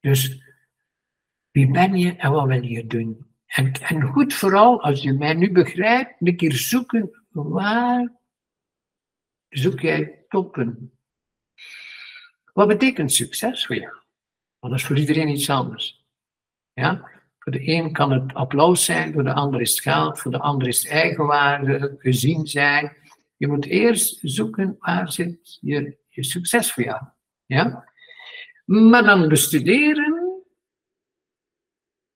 Dus 0.00 0.42
wie 1.50 1.70
ben 1.70 1.96
je 1.96 2.16
en 2.16 2.30
wat 2.30 2.46
wil 2.46 2.64
je 2.64 2.86
doen? 2.86 3.26
En, 3.46 3.72
en 3.72 4.02
goed 4.02 4.34
vooral, 4.34 4.82
als 4.82 5.02
je 5.02 5.12
mij 5.12 5.34
nu 5.34 5.52
begrijpt, 5.52 6.14
een 6.18 6.36
keer 6.36 6.52
zoeken 6.52 7.24
waar 7.30 8.12
zoek 9.48 9.80
jij 9.80 10.24
toppen. 10.28 10.95
Wat 12.56 12.68
betekent 12.68 13.12
succes 13.12 13.66
voor 13.66 13.76
jou? 13.76 13.92
Want 14.58 14.72
dat 14.72 14.82
is 14.82 14.86
voor 14.86 14.98
iedereen 14.98 15.28
iets 15.28 15.50
anders. 15.50 16.04
Ja? 16.72 17.10
Voor 17.38 17.52
de 17.52 17.68
een 17.68 17.92
kan 17.92 18.12
het 18.12 18.34
applaus 18.34 18.84
zijn, 18.84 19.12
voor 19.12 19.24
de 19.24 19.32
ander 19.32 19.60
is 19.60 19.70
het 19.70 19.80
geld, 19.80 20.18
voor 20.18 20.30
de 20.30 20.38
ander 20.38 20.68
is 20.68 20.82
het 20.82 20.92
eigenwaarde, 20.92 21.94
gezien 21.98 22.46
zijn. 22.46 22.96
Je 23.36 23.48
moet 23.48 23.64
eerst 23.64 24.18
zoeken 24.22 24.76
waar 24.78 25.12
zit 25.12 25.58
je, 25.60 25.96
je 26.08 26.24
succes 26.24 26.72
voor 26.72 26.82
jou. 26.82 27.02
Ja? 27.46 27.92
Maar 28.64 29.04
dan 29.04 29.28
bestuderen 29.28 30.42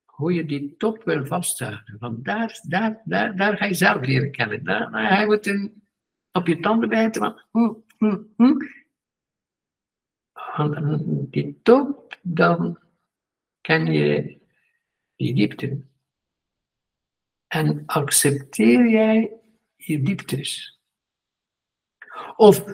hoe 0.05 0.33
je 0.33 0.45
die 0.45 0.77
top 0.77 1.05
wil 1.05 1.27
vasthouden. 1.27 1.97
Want 1.99 2.25
daar, 2.25 2.61
daar, 2.63 3.03
daar, 3.37 3.57
ga 3.57 3.65
je 3.65 3.75
zelf 3.75 4.07
leren 4.07 4.31
kennen. 4.31 4.65
Daar, 4.65 4.89
ga 4.91 5.21
je 5.21 5.27
moeten 5.27 5.83
op 6.33 6.47
je 6.47 6.61
tanden 6.61 6.89
bijten. 6.89 7.23
Van, 7.23 7.43
hm, 7.51 7.73
hm, 7.99 8.19
hm. 8.37 8.80
Die 11.31 11.61
top, 11.63 12.19
dan 12.23 12.79
ken 13.61 13.93
je 13.93 14.39
die 15.17 15.35
diepte. 15.35 15.81
En 17.47 17.83
accepteer 17.87 18.89
jij 18.89 19.33
je 19.77 20.03
dieptes. 20.03 20.81
Of 22.37 22.65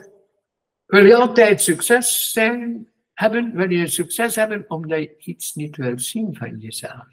wil 0.85 1.05
je 1.05 1.15
altijd 1.15 1.61
succes 1.61 2.31
zijn, 2.31 2.91
hebben? 3.13 3.55
Wil 3.55 3.69
je 3.69 3.87
succes 3.87 4.35
hebben 4.35 4.65
omdat 4.67 4.99
je 4.99 5.17
iets 5.17 5.53
niet 5.53 5.75
wilt 5.75 6.01
zien 6.01 6.35
van 6.35 6.57
jezelf? 6.57 7.07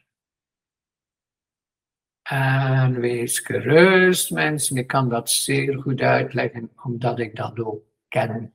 En 2.22 3.00
wees 3.00 3.38
gerust, 3.38 4.30
mensen. 4.30 4.76
Ik 4.76 4.86
kan 4.86 5.08
dat 5.08 5.30
zeer 5.30 5.78
goed 5.78 6.00
uitleggen, 6.00 6.70
omdat 6.82 7.18
ik 7.18 7.36
dat 7.36 7.58
ook 7.58 7.82
ken. 8.08 8.54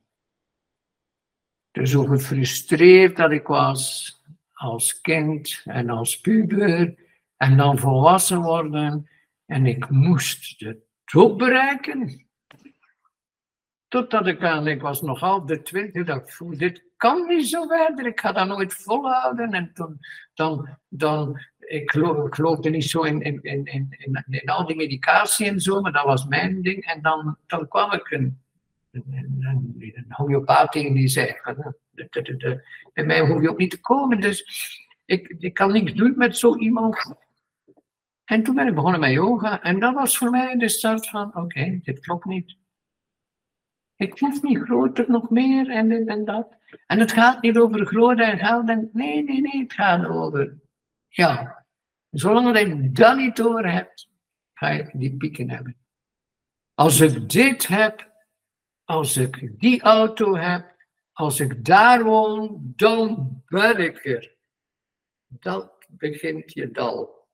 Dus 1.70 1.92
hoe 1.92 2.08
gefrustreerd 2.08 3.16
dat 3.16 3.30
ik 3.30 3.46
was 3.46 4.14
als 4.52 5.00
kind 5.00 5.62
en 5.64 5.90
als 5.90 6.20
puber 6.20 6.94
en 7.36 7.56
dan 7.56 7.78
volwassen 7.78 8.40
worden 8.40 9.08
en 9.46 9.66
ik 9.66 9.90
moest 9.90 10.58
de 10.58 10.82
top 11.04 11.38
bereiken. 11.38 12.26
Totdat 13.88 14.26
ik 14.26 14.44
aan, 14.44 14.66
ik 14.66 14.80
was 14.80 15.02
nog 15.02 15.22
altijd 15.22 15.64
twintig, 15.64 16.06
dacht 16.06 16.40
ik, 16.40 16.58
dit 16.58 16.84
kan 16.96 17.26
niet 17.26 17.48
zo 17.48 17.66
verder, 17.66 18.06
ik 18.06 18.20
ga 18.20 18.32
dat 18.32 18.46
nooit 18.46 18.74
volhouden. 18.74 19.52
En 19.52 19.72
toen, 19.74 19.98
dan, 20.34 20.78
dan 20.88 21.40
ik, 21.58 21.92
ik 21.92 22.34
geloofde 22.34 22.70
niet 22.70 22.84
zo 22.84 23.02
in, 23.02 23.20
in, 23.20 23.42
in, 23.42 23.64
in, 23.64 23.96
in, 24.28 24.48
al 24.48 24.66
die 24.66 24.76
medicatie 24.76 25.46
en 25.46 25.60
zo, 25.60 25.80
maar 25.80 25.92
dat 25.92 26.04
was 26.04 26.26
mijn 26.26 26.62
ding. 26.62 26.84
En 26.84 27.02
dan, 27.02 27.36
dan 27.46 27.68
kwam 27.68 27.92
ik 27.92 28.10
een, 28.10 28.42
een, 28.90 29.04
een, 29.78 30.04
homeopaat 30.08 30.72
tegen 30.72 30.94
die 30.94 31.08
zei, 31.08 31.34
bij 32.92 33.04
mij 33.04 33.20
hoef 33.20 33.42
je 33.42 33.50
ook 33.50 33.58
niet 33.58 33.70
te 33.70 33.80
komen, 33.80 34.20
dus 34.20 34.44
ik, 35.04 35.34
ik 35.38 35.54
kan 35.54 35.72
niks 35.72 35.92
doen 35.92 36.14
met 36.16 36.36
zo 36.36 36.56
iemand. 36.56 37.14
En 38.24 38.42
toen 38.42 38.54
ben 38.54 38.66
ik 38.66 38.74
begonnen 38.74 39.00
met 39.00 39.10
yoga 39.10 39.62
en 39.62 39.80
dat 39.80 39.94
was 39.94 40.18
voor 40.18 40.30
mij 40.30 40.56
de 40.56 40.68
start 40.68 41.08
van, 41.08 41.36
oké, 41.36 41.80
dit 41.82 42.00
klopt 42.00 42.24
niet. 42.24 42.56
Ik 43.96 44.18
hoef 44.18 44.42
niet 44.42 44.58
groter, 44.58 45.04
nog 45.08 45.30
meer 45.30 45.70
en 45.70 45.88
dit 45.88 46.08
en 46.08 46.24
dat. 46.24 46.56
En 46.86 46.98
het 46.98 47.12
gaat 47.12 47.42
niet 47.42 47.58
over 47.58 47.86
groot 47.86 48.18
en 48.18 48.38
geld. 48.38 48.66
Nee, 48.66 49.24
nee, 49.24 49.40
nee, 49.40 49.62
het 49.62 49.72
gaat 49.72 50.06
over. 50.06 50.58
Ja, 51.08 51.64
zolang 52.10 52.58
je 52.58 52.90
dat 52.92 53.16
niet 53.16 53.36
door 53.36 53.66
hebt, 53.66 54.08
ga 54.52 54.68
je 54.68 54.90
die 54.92 55.16
pieken 55.16 55.50
hebben. 55.50 55.76
Als 56.74 57.00
ik 57.00 57.30
dit 57.30 57.66
heb, 57.66 58.09
als 58.90 59.16
ik 59.16 59.60
die 59.60 59.82
auto 59.82 60.36
heb, 60.36 60.74
als 61.12 61.40
ik 61.40 61.64
daar 61.64 62.04
woon, 62.04 62.72
dan 62.76 63.42
ben 63.46 63.78
ik 63.78 64.04
er. 64.04 64.34
Dat 65.26 65.72
begint 65.88 66.52
je 66.52 66.70
dal. 66.70 67.28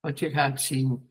Want 0.00 0.18
je 0.18 0.30
gaat 0.30 0.60
zien. 0.60 1.10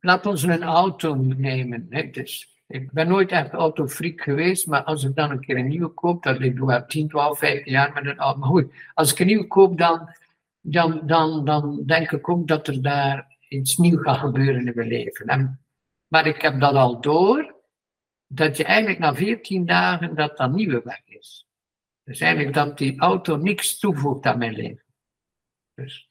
Laat 0.00 0.26
ons 0.26 0.42
een 0.42 0.62
auto 0.62 1.14
nemen. 1.14 2.12
Dus, 2.12 2.62
ik 2.66 2.92
ben 2.92 3.08
nooit 3.08 3.30
echt 3.30 3.52
autofreak 3.52 4.20
geweest, 4.20 4.66
maar 4.66 4.82
als 4.82 5.04
ik 5.04 5.14
dan 5.14 5.30
een 5.30 5.40
keer 5.40 5.56
een 5.56 5.68
nieuwe 5.68 5.88
koop, 5.88 6.22
dat 6.22 6.40
ik 6.40 6.56
doe 6.56 6.72
al 6.72 6.86
10, 6.86 7.08
12, 7.08 7.38
15 7.38 7.72
jaar 7.72 7.92
met 7.92 8.06
een 8.06 8.18
auto. 8.18 8.38
Maar 8.38 8.48
goed, 8.48 8.72
als 8.94 9.12
ik 9.12 9.18
een 9.18 9.26
nieuwe 9.26 9.46
koop, 9.46 9.78
dan, 9.78 10.16
dan, 10.60 11.06
dan, 11.06 11.44
dan 11.44 11.82
denk 11.86 12.12
ik 12.12 12.28
ook 12.28 12.48
dat 12.48 12.68
er 12.68 12.82
daar 12.82 13.36
iets 13.48 13.76
nieuws 13.76 14.02
gaat 14.02 14.18
gebeuren 14.18 14.66
in 14.66 14.72
mijn 14.74 14.88
leven. 14.88 15.26
En, 15.26 15.62
maar 16.12 16.26
ik 16.26 16.42
heb 16.42 16.60
dat 16.60 16.74
al 16.74 17.00
door, 17.00 17.54
dat 18.26 18.56
je 18.56 18.64
eigenlijk 18.64 18.98
na 18.98 19.14
14 19.14 19.66
dagen 19.66 20.14
dat 20.14 20.36
dat 20.36 20.52
nieuwe 20.52 20.80
weg 20.84 21.00
is. 21.04 21.46
Dus 22.04 22.20
eigenlijk 22.20 22.54
dat 22.54 22.78
die 22.78 23.00
auto 23.00 23.36
niks 23.36 23.78
toevoegt 23.78 24.26
aan 24.26 24.38
mijn 24.38 24.52
leven. 24.52 24.84
Dus, 25.74 26.08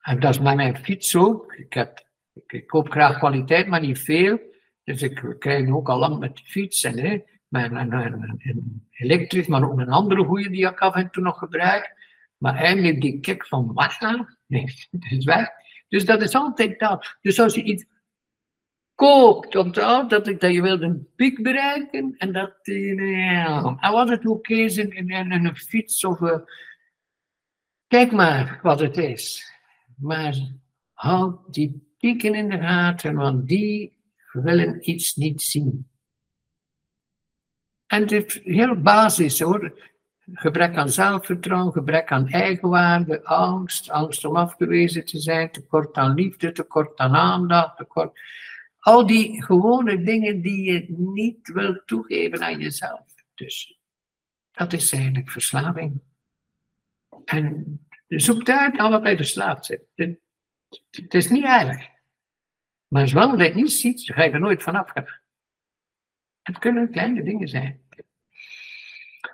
en 0.00 0.20
dat 0.20 0.30
is 0.30 0.40
met 0.40 0.54
mijn 0.54 0.76
fiets 0.76 1.16
ook. 1.16 1.52
Ik, 1.52 1.72
heb, 1.72 2.06
ik, 2.46 2.66
koop 2.66 2.90
graag 2.90 3.18
kwaliteit, 3.18 3.66
maar 3.66 3.80
niet 3.80 3.98
veel. 3.98 4.38
Dus 4.84 5.02
ik 5.02 5.36
krijg 5.38 5.70
ook 5.70 5.88
al 5.88 5.98
lang 5.98 6.18
met 6.18 6.36
de 6.36 6.44
fiets. 6.44 6.84
En, 6.84 6.98
hè, 6.98 7.22
elektrisch, 8.90 9.46
maar 9.46 9.70
ook 9.70 9.78
een 9.78 9.88
andere 9.88 10.24
goede 10.24 10.50
die 10.50 10.68
ik 10.68 10.78
af 10.78 10.94
en 10.94 11.10
toe 11.10 11.22
nog 11.22 11.38
gebruik. 11.38 11.94
Maar 12.36 12.54
eigenlijk 12.54 13.00
die 13.00 13.20
kick 13.20 13.46
van 13.46 13.72
wat 13.72 14.00
nee, 14.46 14.86
dat 14.90 15.10
is 15.10 15.24
weg. 15.24 15.48
Dus 15.88 16.04
dat 16.04 16.22
is 16.22 16.34
altijd 16.34 16.78
dat. 16.78 17.16
Dus 17.20 17.40
als 17.40 17.54
je 17.54 17.62
iets 17.62 17.84
koopt, 18.96 19.56
onthoud 19.56 20.10
dat, 20.10 20.26
ik, 20.26 20.40
dat 20.40 20.52
je 20.52 20.62
wilt 20.62 20.80
een 20.80 21.08
piek 21.16 21.42
bereiken 21.42 22.14
en 22.18 22.32
dat, 22.32 22.54
en 22.62 23.92
wat 23.92 24.08
het 24.08 24.26
ook 24.26 24.48
is 24.48 24.76
in, 24.76 24.90
in, 24.90 25.10
in 25.10 25.44
een 25.44 25.56
fiets 25.56 26.04
of 26.04 26.20
uh, 26.20 26.38
kijk 27.86 28.12
maar 28.12 28.58
wat 28.62 28.80
het 28.80 28.96
is. 28.96 29.52
Maar 29.96 30.34
houd 30.92 31.54
die 31.54 31.94
pieken 31.98 32.34
in 32.34 32.48
de 32.48 32.58
gaten, 32.58 33.14
want 33.14 33.48
die 33.48 33.96
willen 34.32 34.90
iets 34.90 35.14
niet 35.14 35.42
zien. 35.42 35.88
En 37.86 38.00
het 38.00 38.12
is 38.12 38.40
heel 38.44 38.80
basis 38.80 39.40
hoor. 39.40 39.94
Gebrek 40.32 40.76
aan 40.76 40.90
zelfvertrouwen, 40.90 41.72
gebrek 41.72 42.10
aan 42.10 42.28
eigenwaarde, 42.28 43.24
angst, 43.24 43.90
angst 43.90 44.24
om 44.24 44.36
afgewezen 44.36 45.04
te 45.04 45.18
zijn, 45.18 45.50
tekort 45.50 45.96
aan 45.96 46.14
liefde, 46.14 46.52
tekort 46.52 46.98
aan 46.98 47.14
aandacht, 47.14 47.76
tekort 47.76 48.20
al 48.86 49.06
die 49.06 49.42
gewone 49.42 50.02
dingen 50.02 50.40
die 50.40 50.72
je 50.72 50.84
niet 50.88 51.48
wil 51.48 51.82
toegeven 51.84 52.42
aan 52.42 52.58
jezelf. 52.58 53.14
Dus 53.34 53.78
dat 54.52 54.72
is 54.72 54.92
eigenlijk 54.92 55.30
verslaving. 55.30 56.00
En 57.24 57.86
zoek 58.08 58.48
uit 58.48 58.78
allebei 58.78 59.16
verslaafd 59.16 59.64
zijn. 59.64 59.80
Het, 59.94 60.18
het 60.90 61.14
is 61.14 61.28
niet 61.28 61.44
erg. 61.44 61.88
Maar 62.88 63.08
zolang 63.08 63.38
je 63.38 63.44
het 63.44 63.54
niet 63.54 63.72
ziet, 63.72 64.02
ga 64.02 64.22
je 64.22 64.30
er 64.30 64.40
nooit 64.40 64.62
vanaf 64.62 64.90
gaan. 64.90 65.20
Het 66.42 66.58
kunnen 66.58 66.90
kleine 66.90 67.22
dingen 67.22 67.48
zijn. 67.48 67.80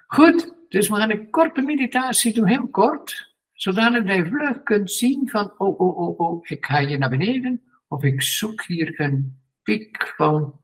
Goed, 0.06 0.54
dus 0.68 0.88
we 0.88 0.96
gaan 0.96 1.10
een 1.10 1.30
korte 1.30 1.62
meditatie 1.62 2.34
doen, 2.34 2.46
heel 2.46 2.68
kort. 2.68 3.34
Zodat 3.52 3.92
je 3.92 4.26
vlug 4.26 4.62
kunt 4.62 4.92
zien 4.92 5.28
van, 5.28 5.54
oh, 5.58 5.80
oh, 5.80 5.98
oh, 5.98 6.20
oh, 6.20 6.46
ik 6.46 6.64
ga 6.64 6.86
hier 6.86 6.98
naar 6.98 7.10
beneden. 7.10 7.62
Of 7.88 8.02
ik 8.02 8.22
zoek 8.22 8.62
hier 8.64 9.00
een 9.00 9.41
piek 9.62 10.12
van. 10.16 10.60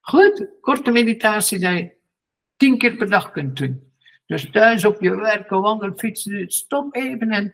Goed, 0.00 0.48
korte 0.60 0.90
meditatie 0.90 1.58
die 1.58 1.68
je 1.68 1.96
tien 2.56 2.78
keer 2.78 2.96
per 2.96 3.10
dag 3.10 3.30
kunt 3.30 3.56
doen. 3.56 3.92
Dus 4.26 4.50
thuis 4.50 4.84
op 4.84 5.00
je 5.00 5.16
werk, 5.16 5.48
wandelen, 5.48 5.98
fietsen, 5.98 6.50
stop 6.50 6.94
even 6.94 7.30
en. 7.30 7.52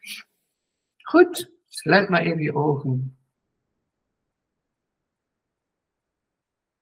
Goed, 1.03 1.51
sluit 1.69 2.09
maar 2.09 2.21
even 2.21 2.43
je 2.43 2.55
ogen. 2.55 3.17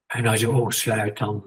En 0.06 0.26
als 0.26 0.40
je 0.40 0.50
ogen 0.50 0.72
sluit, 0.72 1.18
dan 1.18 1.44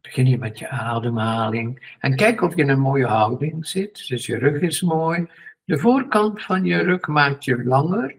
begin 0.00 0.26
je 0.26 0.38
met 0.38 0.58
je 0.58 0.68
ademhaling. 0.68 1.96
En 1.98 2.16
kijk 2.16 2.40
of 2.40 2.56
je 2.56 2.62
in 2.62 2.68
een 2.68 2.80
mooie 2.80 3.06
houding 3.06 3.66
zit. 3.66 4.08
Dus 4.08 4.26
je 4.26 4.38
rug 4.38 4.60
is 4.60 4.82
mooi. 4.82 5.30
De 5.64 5.78
voorkant 5.78 6.42
van 6.42 6.64
je 6.64 6.78
rug 6.78 7.06
maakt 7.06 7.44
je 7.44 7.64
langer 7.64 8.16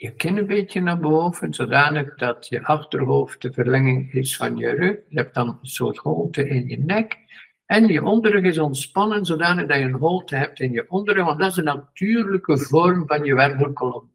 je 0.00 0.14
kin 0.14 0.36
een 0.36 0.46
beetje 0.46 0.80
naar 0.80 1.00
boven, 1.00 1.54
zodanig 1.54 2.14
dat 2.14 2.46
je 2.48 2.64
achterhoofd 2.64 3.42
de 3.42 3.52
verlenging 3.52 4.12
is 4.12 4.36
van 4.36 4.56
je 4.56 4.70
rug. 4.70 4.96
Je 5.08 5.18
hebt 5.18 5.34
dan 5.34 5.48
een 5.48 5.68
soort 5.68 5.96
holte 5.96 6.48
in 6.48 6.68
je 6.68 6.78
nek. 6.78 7.18
En 7.66 7.86
je 7.86 8.04
onderrug 8.04 8.42
is 8.42 8.58
ontspannen, 8.58 9.24
zodanig 9.24 9.66
dat 9.66 9.78
je 9.78 9.84
een 9.84 9.92
holte 9.92 10.36
hebt 10.36 10.60
in 10.60 10.72
je 10.72 10.90
onderrug, 10.90 11.24
want 11.24 11.38
dat 11.38 11.50
is 11.50 11.56
een 11.56 11.64
natuurlijke 11.64 12.58
vorm 12.58 13.06
van 13.06 13.24
je 13.24 13.34
wervelkolom. 13.34 14.12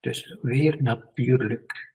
Dus 0.00 0.38
weer 0.42 0.82
natuurlijk. 0.82 1.94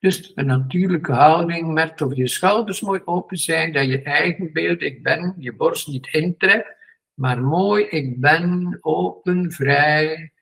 Dus 0.00 0.32
een 0.34 0.46
natuurlijke 0.46 1.12
houding, 1.12 1.72
met 1.72 2.02
of 2.02 2.14
je 2.16 2.28
schouders 2.28 2.80
mooi 2.80 3.00
open 3.04 3.36
zijn, 3.36 3.72
dat 3.72 3.86
je 3.86 4.02
eigen 4.02 4.52
beeld, 4.52 4.82
ik 4.82 5.02
ben, 5.02 5.34
je 5.38 5.54
borst 5.54 5.88
niet 5.88 6.06
intrekt, 6.06 6.76
maar 7.14 7.42
mooi, 7.42 7.84
ik 7.84 8.20
ben, 8.20 8.78
open, 8.80 9.52
vrij, 9.52 10.32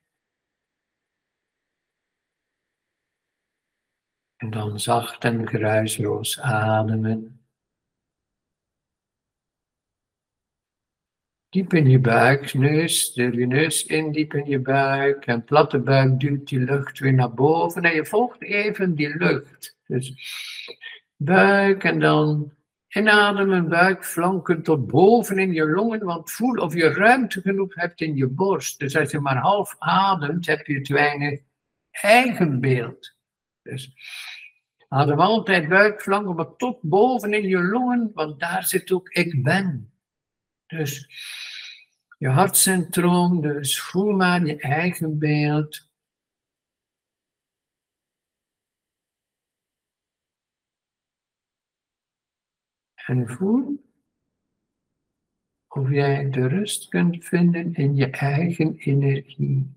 En 4.43 4.51
dan 4.51 4.81
zacht 4.81 5.25
en 5.25 5.49
geruisloos 5.49 6.41
ademen. 6.41 7.41
Diep 11.49 11.73
in 11.73 11.89
je 11.89 11.99
buik, 11.99 12.55
neus, 12.55 13.01
stil 13.01 13.39
je 13.39 13.47
neus 13.47 13.87
in, 13.87 14.13
diep 14.13 14.35
in 14.35 14.45
je 14.45 14.59
buik. 14.59 15.27
En 15.27 15.45
platte 15.45 15.79
buik 15.79 16.21
duwt 16.21 16.49
die 16.49 16.59
lucht 16.59 16.99
weer 16.99 17.13
naar 17.13 17.35
boven. 17.35 17.83
En 17.83 17.95
je 17.95 18.07
volgt 18.07 18.43
even 18.43 18.95
die 18.95 19.17
lucht. 19.17 19.77
Dus 19.87 20.15
buik 21.17 21.85
en 21.85 21.99
dan 21.99 22.53
inademen, 22.89 23.69
buikflanken 23.69 24.63
tot 24.63 24.87
boven 24.87 25.39
in 25.39 25.53
je 25.53 25.67
longen. 25.67 26.05
Want 26.05 26.31
voel 26.31 26.57
of 26.57 26.75
je 26.75 26.93
ruimte 26.93 27.41
genoeg 27.41 27.75
hebt 27.75 28.01
in 28.01 28.17
je 28.17 28.27
borst. 28.27 28.79
Dus 28.79 28.97
als 28.97 29.11
je 29.11 29.21
maar 29.21 29.39
half 29.39 29.77
ademt, 29.79 30.47
heb 30.47 30.67
je 30.67 30.81
te 30.81 30.93
weinig 30.93 31.41
eigenbeeld. 31.91 33.15
Dus 33.63 33.93
Adem 34.93 35.21
altijd 35.21 35.69
buikvlanken, 35.69 36.35
maar 36.35 36.57
tot 36.57 36.83
boven 36.83 37.33
in 37.35 37.49
je 37.49 37.63
longen, 37.63 38.11
want 38.15 38.41
daar 38.41 38.65
zit 38.65 38.93
ook 38.93 39.09
ik 39.09 39.43
ben. 39.43 39.93
Dus 40.67 41.09
je 42.19 42.29
hartcentrum, 42.29 43.41
dus 43.41 43.81
voel 43.81 44.13
maar 44.13 44.47
je 44.47 44.57
eigen 44.57 45.19
beeld. 45.19 45.89
En 52.95 53.29
voel 53.29 53.91
of 55.69 55.91
jij 55.91 56.31
de 56.31 56.47
rust 56.47 56.89
kunt 56.89 57.25
vinden 57.25 57.75
in 57.75 57.95
je 57.97 58.11
eigen 58.11 58.77
energie. 58.77 59.75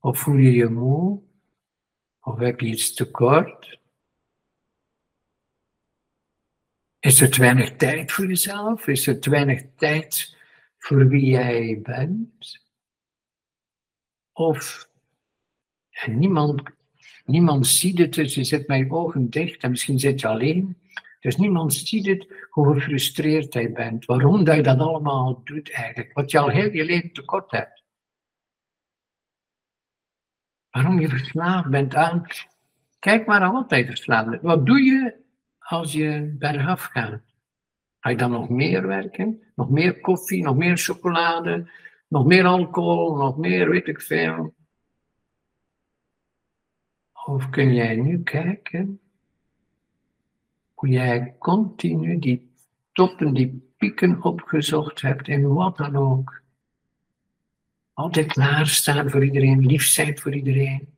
Of 0.00 0.18
voel 0.18 0.36
je 0.36 0.52
je 0.52 0.68
moe? 0.68 1.23
Of 2.24 2.38
heb 2.38 2.60
je 2.60 2.66
iets 2.66 2.94
tekort? 2.94 3.78
Is 6.98 7.20
er 7.20 7.30
te 7.30 7.40
weinig 7.40 7.76
tijd 7.76 8.12
voor 8.12 8.26
jezelf? 8.26 8.86
Is 8.86 9.06
er 9.06 9.20
te 9.20 9.30
weinig 9.30 9.62
tijd 9.76 10.36
voor 10.78 11.08
wie 11.08 11.24
jij 11.24 11.80
bent? 11.82 12.62
Of 14.32 14.88
niemand, 16.06 16.62
niemand 17.24 17.66
ziet 17.66 17.98
het, 17.98 18.14
dus 18.14 18.34
je 18.34 18.44
zet 18.44 18.66
mijn 18.66 18.90
ogen 18.90 19.30
dicht 19.30 19.62
en 19.62 19.70
misschien 19.70 19.98
zit 19.98 20.20
je 20.20 20.28
alleen. 20.28 20.78
Dus 21.20 21.36
niemand 21.36 21.74
ziet 21.74 22.06
het 22.06 22.46
hoe 22.50 22.74
gefrustreerd 22.74 23.54
hij 23.54 23.72
bent. 23.72 24.04
Waarom 24.04 24.44
dat 24.44 24.56
je 24.56 24.62
dat 24.62 24.78
allemaal 24.78 25.40
doet 25.44 25.72
eigenlijk. 25.72 26.12
Wat 26.12 26.30
je 26.30 26.38
al 26.38 26.48
heel 26.48 26.72
je 26.72 26.84
leven 26.84 27.12
tekort 27.12 27.50
hebt. 27.50 27.83
Waarom 30.74 31.00
je 31.00 31.08
verslaafd 31.08 31.68
bent 31.68 31.94
aan. 31.94 32.26
Kijk 32.98 33.26
maar 33.26 33.42
altijd 33.42 33.86
verslaafd. 33.86 34.40
Wat 34.42 34.66
doe 34.66 34.80
je 34.80 35.14
als 35.58 35.92
je 35.92 36.34
bergaf 36.38 36.82
gaat? 36.82 37.20
Ga 38.00 38.10
je 38.10 38.16
dan 38.16 38.30
nog 38.30 38.48
meer 38.48 38.86
werken? 38.86 39.42
Nog 39.54 39.70
meer 39.70 40.00
koffie, 40.00 40.42
nog 40.42 40.56
meer 40.56 40.76
chocolade, 40.76 41.70
nog 42.08 42.26
meer 42.26 42.44
alcohol, 42.44 43.16
nog 43.16 43.36
meer 43.36 43.70
weet 43.70 43.88
ik 43.88 44.00
veel. 44.00 44.54
Of 47.24 47.50
kun 47.50 47.74
jij 47.74 47.96
nu 47.96 48.22
kijken 48.22 49.00
hoe 50.74 50.88
jij 50.88 51.34
continu 51.38 52.18
die 52.18 52.54
toppen, 52.92 53.34
die 53.34 53.72
pieken 53.76 54.22
opgezocht 54.22 55.00
hebt 55.00 55.28
in 55.28 55.52
wat 55.52 55.76
dan 55.76 55.96
ook. 55.96 56.42
Altijd 57.94 58.26
klaarstaan 58.26 59.10
voor 59.10 59.24
iedereen, 59.24 59.66
lief 59.66 59.84
zijn 59.84 60.18
voor 60.18 60.34
iedereen. 60.34 60.94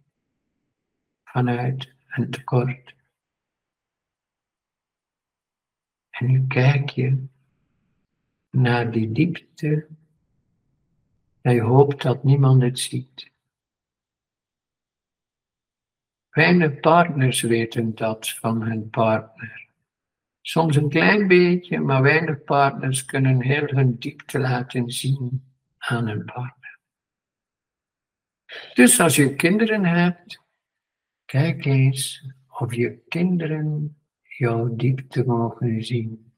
Vanuit 1.24 1.94
een 2.08 2.30
tekort. 2.30 2.94
En 6.10 6.26
nu 6.26 6.46
kijk 6.46 6.90
je 6.90 7.26
naar 8.50 8.90
die 8.90 9.12
diepte. 9.12 9.86
Jij 11.42 11.60
hoopt 11.60 12.02
dat 12.02 12.24
niemand 12.24 12.62
het 12.62 12.78
ziet. 12.78 13.30
Weinig 16.30 16.80
partners 16.80 17.40
weten 17.40 17.94
dat 17.94 18.28
van 18.28 18.62
hun 18.62 18.90
partner. 18.90 19.68
Soms 20.40 20.76
een 20.76 20.88
klein 20.88 21.26
beetje, 21.28 21.80
maar 21.80 22.02
weinig 22.02 22.44
partners 22.44 23.04
kunnen 23.04 23.40
heel 23.40 23.66
hun 23.66 23.98
diepte 23.98 24.38
laten 24.38 24.90
zien 24.90 25.44
aan 25.78 26.08
hun 26.08 26.24
partner. 26.24 26.65
Dus 28.74 29.00
als 29.00 29.16
je 29.16 29.34
kinderen 29.34 29.84
hebt, 29.84 30.42
kijk 31.24 31.64
eens 31.64 32.30
of 32.48 32.74
je 32.74 32.98
kinderen 33.08 33.98
jouw 34.22 34.76
diepte 34.76 35.24
mogen 35.24 35.84
zien. 35.84 36.32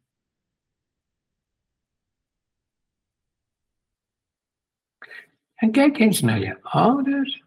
En 5.54 5.70
kijk 5.70 5.98
eens 5.98 6.20
naar 6.20 6.38
je 6.38 6.62
ouders. 6.62 7.44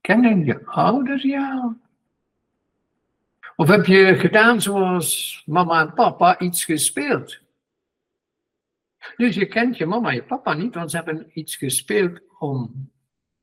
Kennen 0.00 0.44
je 0.44 0.66
ouders 0.66 1.22
jou? 1.22 1.76
Of 3.56 3.68
heb 3.68 3.86
je 3.86 4.14
gedaan 4.14 4.60
zoals 4.60 5.42
mama 5.46 5.80
en 5.80 5.94
papa 5.94 6.38
iets 6.38 6.64
gespeeld? 6.64 7.40
Dus 9.16 9.34
je 9.34 9.46
kent 9.46 9.76
je 9.76 9.86
mama 9.86 10.08
en 10.08 10.14
je 10.14 10.24
papa 10.24 10.54
niet, 10.54 10.74
want 10.74 10.90
ze 10.90 10.96
hebben 10.96 11.30
iets 11.32 11.56
gespeeld 11.56 12.20
om 12.38 12.90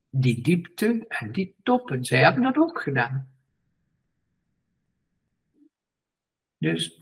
die 0.10 0.42
diepte 0.42 1.06
en 1.08 1.32
die 1.32 1.56
toppen. 1.64 2.06
Zij 2.06 2.24
hebben 2.24 2.44
dat 2.44 2.58
ook 2.58 2.82
gedaan. 2.82 3.28
Dus, 6.58 7.00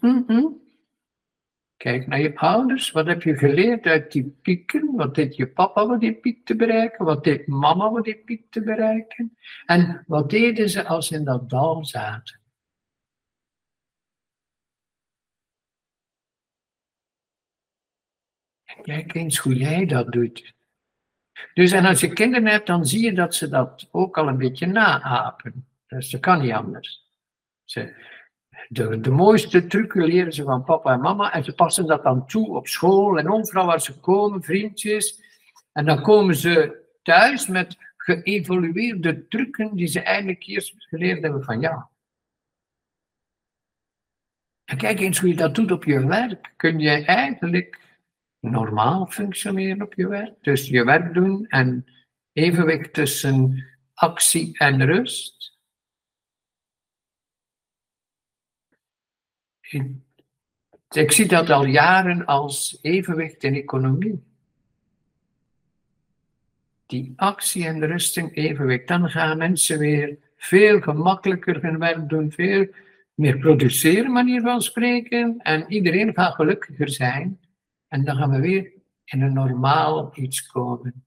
Kijk 1.81 2.07
naar 2.07 2.21
je 2.21 2.37
ouders. 2.37 2.91
Wat 2.91 3.07
heb 3.07 3.21
je 3.21 3.37
geleerd 3.37 3.85
uit 3.85 4.11
die 4.11 4.37
pieken? 4.41 4.95
Wat 4.95 5.15
deed 5.15 5.35
je 5.35 5.47
papa 5.47 5.83
om 5.85 5.99
die 5.99 6.13
piek 6.13 6.45
te 6.45 6.55
bereiken? 6.55 7.05
Wat 7.05 7.23
deed 7.23 7.47
mama 7.47 7.87
om 7.87 8.01
die 8.01 8.21
piek 8.25 8.51
te 8.51 8.63
bereiken? 8.63 9.37
En 9.65 10.03
wat 10.07 10.29
deden 10.29 10.69
ze 10.69 10.85
als 10.85 11.07
ze 11.07 11.15
in 11.15 11.23
dat 11.23 11.49
dal 11.49 11.85
zaten? 11.85 12.40
Kijk 18.81 19.13
eens 19.13 19.37
hoe 19.37 19.55
jij 19.55 19.85
dat 19.85 20.11
doet. 20.11 20.53
Dus 21.53 21.71
en 21.71 21.85
als 21.85 21.99
je 21.99 22.13
kinderen 22.13 22.47
hebt, 22.47 22.67
dan 22.67 22.85
zie 22.85 23.03
je 23.03 23.13
dat 23.13 23.35
ze 23.35 23.49
dat 23.49 23.87
ook 23.91 24.17
al 24.17 24.27
een 24.27 24.37
beetje 24.37 24.65
naapen. 24.65 25.67
Dus 25.87 26.09
dat 26.09 26.21
kan 26.21 26.41
niet 26.41 26.51
anders. 26.53 27.09
Ze, 27.63 27.93
de, 28.67 28.99
de 28.99 29.11
mooiste 29.11 29.67
trucken 29.67 30.05
leren 30.05 30.33
ze 30.33 30.43
van 30.43 30.63
papa 30.63 30.93
en 30.93 30.99
mama 30.99 31.33
en 31.33 31.43
ze 31.43 31.53
passen 31.53 31.85
dat 31.85 32.03
dan 32.03 32.27
toe 32.27 32.55
op 32.55 32.67
school 32.67 33.17
en 33.17 33.31
overal 33.31 33.65
waar 33.65 33.81
ze 33.81 33.99
komen, 33.99 34.43
vriendjes. 34.43 35.21
En 35.71 35.85
dan 35.85 36.01
komen 36.01 36.35
ze 36.35 36.79
thuis 37.03 37.47
met 37.47 37.77
geëvolueerde 37.97 39.27
trucken 39.27 39.75
die 39.75 39.87
ze 39.87 39.99
eigenlijk 39.99 40.43
eerst 40.43 40.73
geleerd 40.77 41.21
hebben 41.21 41.43
van 41.43 41.59
ja. 41.59 41.89
En 44.65 44.77
kijk 44.77 44.99
eens 44.99 45.19
hoe 45.19 45.29
je 45.29 45.35
dat 45.35 45.55
doet 45.55 45.71
op 45.71 45.83
je 45.83 46.07
werk. 46.07 46.53
Kun 46.55 46.79
je 46.79 47.05
eigenlijk 47.05 47.79
normaal 48.41 49.07
functioneren 49.07 49.81
op 49.81 49.93
je 49.93 50.07
werk? 50.07 50.33
Dus 50.41 50.67
je 50.67 50.83
werk 50.83 51.13
doen 51.13 51.45
en 51.47 51.85
evenwicht 52.33 52.93
tussen 52.93 53.65
actie 53.93 54.57
en 54.57 54.85
rust. 54.85 55.59
Ik 60.89 61.11
zie 61.11 61.27
dat 61.27 61.49
al 61.49 61.65
jaren 61.65 62.25
als 62.25 62.79
evenwicht 62.81 63.43
in 63.43 63.55
economie. 63.55 64.23
Die 66.85 67.13
actie 67.15 67.65
en 67.65 67.85
rust 67.85 68.17
in 68.17 68.29
evenwicht. 68.29 68.87
Dan 68.87 69.09
gaan 69.09 69.37
mensen 69.37 69.79
weer 69.79 70.17
veel 70.37 70.81
gemakkelijker 70.81 71.61
hun 71.61 71.79
werk 71.79 72.09
doen, 72.09 72.31
veel 72.31 72.67
meer 73.13 73.37
produceren, 73.37 74.11
manier 74.11 74.41
van 74.41 74.61
spreken. 74.61 75.37
En 75.37 75.65
iedereen 75.67 76.13
gaat 76.13 76.35
gelukkiger 76.35 76.89
zijn. 76.89 77.39
En 77.91 78.05
dan 78.05 78.17
gaan 78.17 78.29
we 78.29 78.39
weer 78.39 78.73
in 79.03 79.21
een 79.21 79.33
normaal 79.33 80.17
iets 80.17 80.47
komen. 80.47 81.05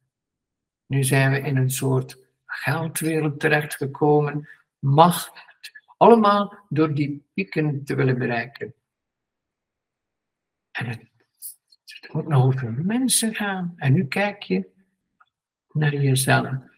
Nu 0.86 1.04
zijn 1.04 1.30
we 1.30 1.40
in 1.40 1.56
een 1.56 1.70
soort 1.70 2.18
geldwereld 2.44 3.40
terechtgekomen. 3.40 4.48
Macht 4.78 5.32
allemaal 5.96 6.58
door 6.68 6.94
die 6.94 7.26
pieken 7.34 7.84
te 7.84 7.94
willen 7.94 8.18
bereiken. 8.18 8.74
En 10.70 10.86
het, 10.86 11.00
moet 12.12 12.28
nog 12.28 12.44
over 12.44 12.72
mensen 12.72 13.34
gaan. 13.34 13.72
En 13.76 13.92
nu 13.92 14.06
kijk 14.06 14.42
je 14.42 14.70
naar 15.72 15.94
jezelf. 15.94 16.73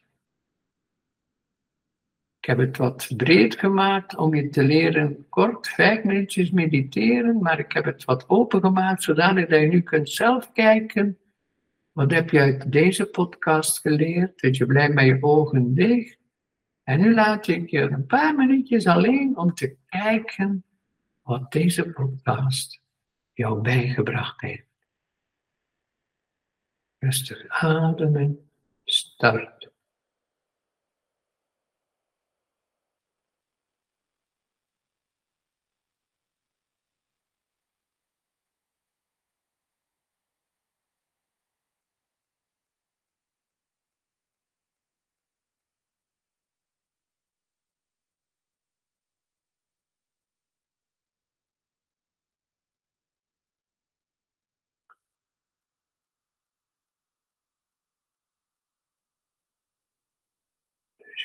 Ik 2.47 2.57
heb 2.57 2.67
het 2.67 2.77
wat 2.77 3.09
breed 3.17 3.59
gemaakt 3.59 4.17
om 4.17 4.35
je 4.35 4.49
te 4.49 4.63
leren 4.63 5.27
kort, 5.29 5.69
vijf 5.69 6.05
minuutjes 6.05 6.51
mediteren, 6.51 7.43
maar 7.43 7.59
ik 7.59 7.73
heb 7.73 7.85
het 7.85 8.05
wat 8.05 8.29
open 8.29 8.61
gemaakt, 8.61 9.03
zodanig 9.03 9.49
dat 9.49 9.61
je 9.61 9.67
nu 9.67 9.81
kunt 9.81 10.11
zelf 10.11 10.53
kijken. 10.53 11.19
Wat 11.93 12.11
heb 12.11 12.31
je 12.31 12.39
uit 12.39 12.73
deze 12.73 13.07
podcast 13.07 13.79
geleerd? 13.79 14.41
Dat 14.41 14.57
je 14.57 14.67
blijft 14.67 14.95
met 14.95 15.05
je 15.05 15.19
ogen 15.21 15.75
dicht. 15.75 16.19
En 16.83 17.01
nu 17.01 17.15
laat 17.15 17.49
ik 17.49 17.71
je 17.71 17.81
een 17.81 18.07
paar 18.07 18.35
minuutjes 18.35 18.87
alleen 18.87 19.37
om 19.37 19.55
te 19.55 19.77
kijken 19.89 20.65
wat 21.23 21.53
deze 21.53 21.91
podcast 21.91 22.81
jou 23.33 23.61
bijgebracht 23.61 24.41
heeft. 24.41 24.67
Rustig 26.99 27.45
ademen, 27.49 28.49
start. 28.85 29.75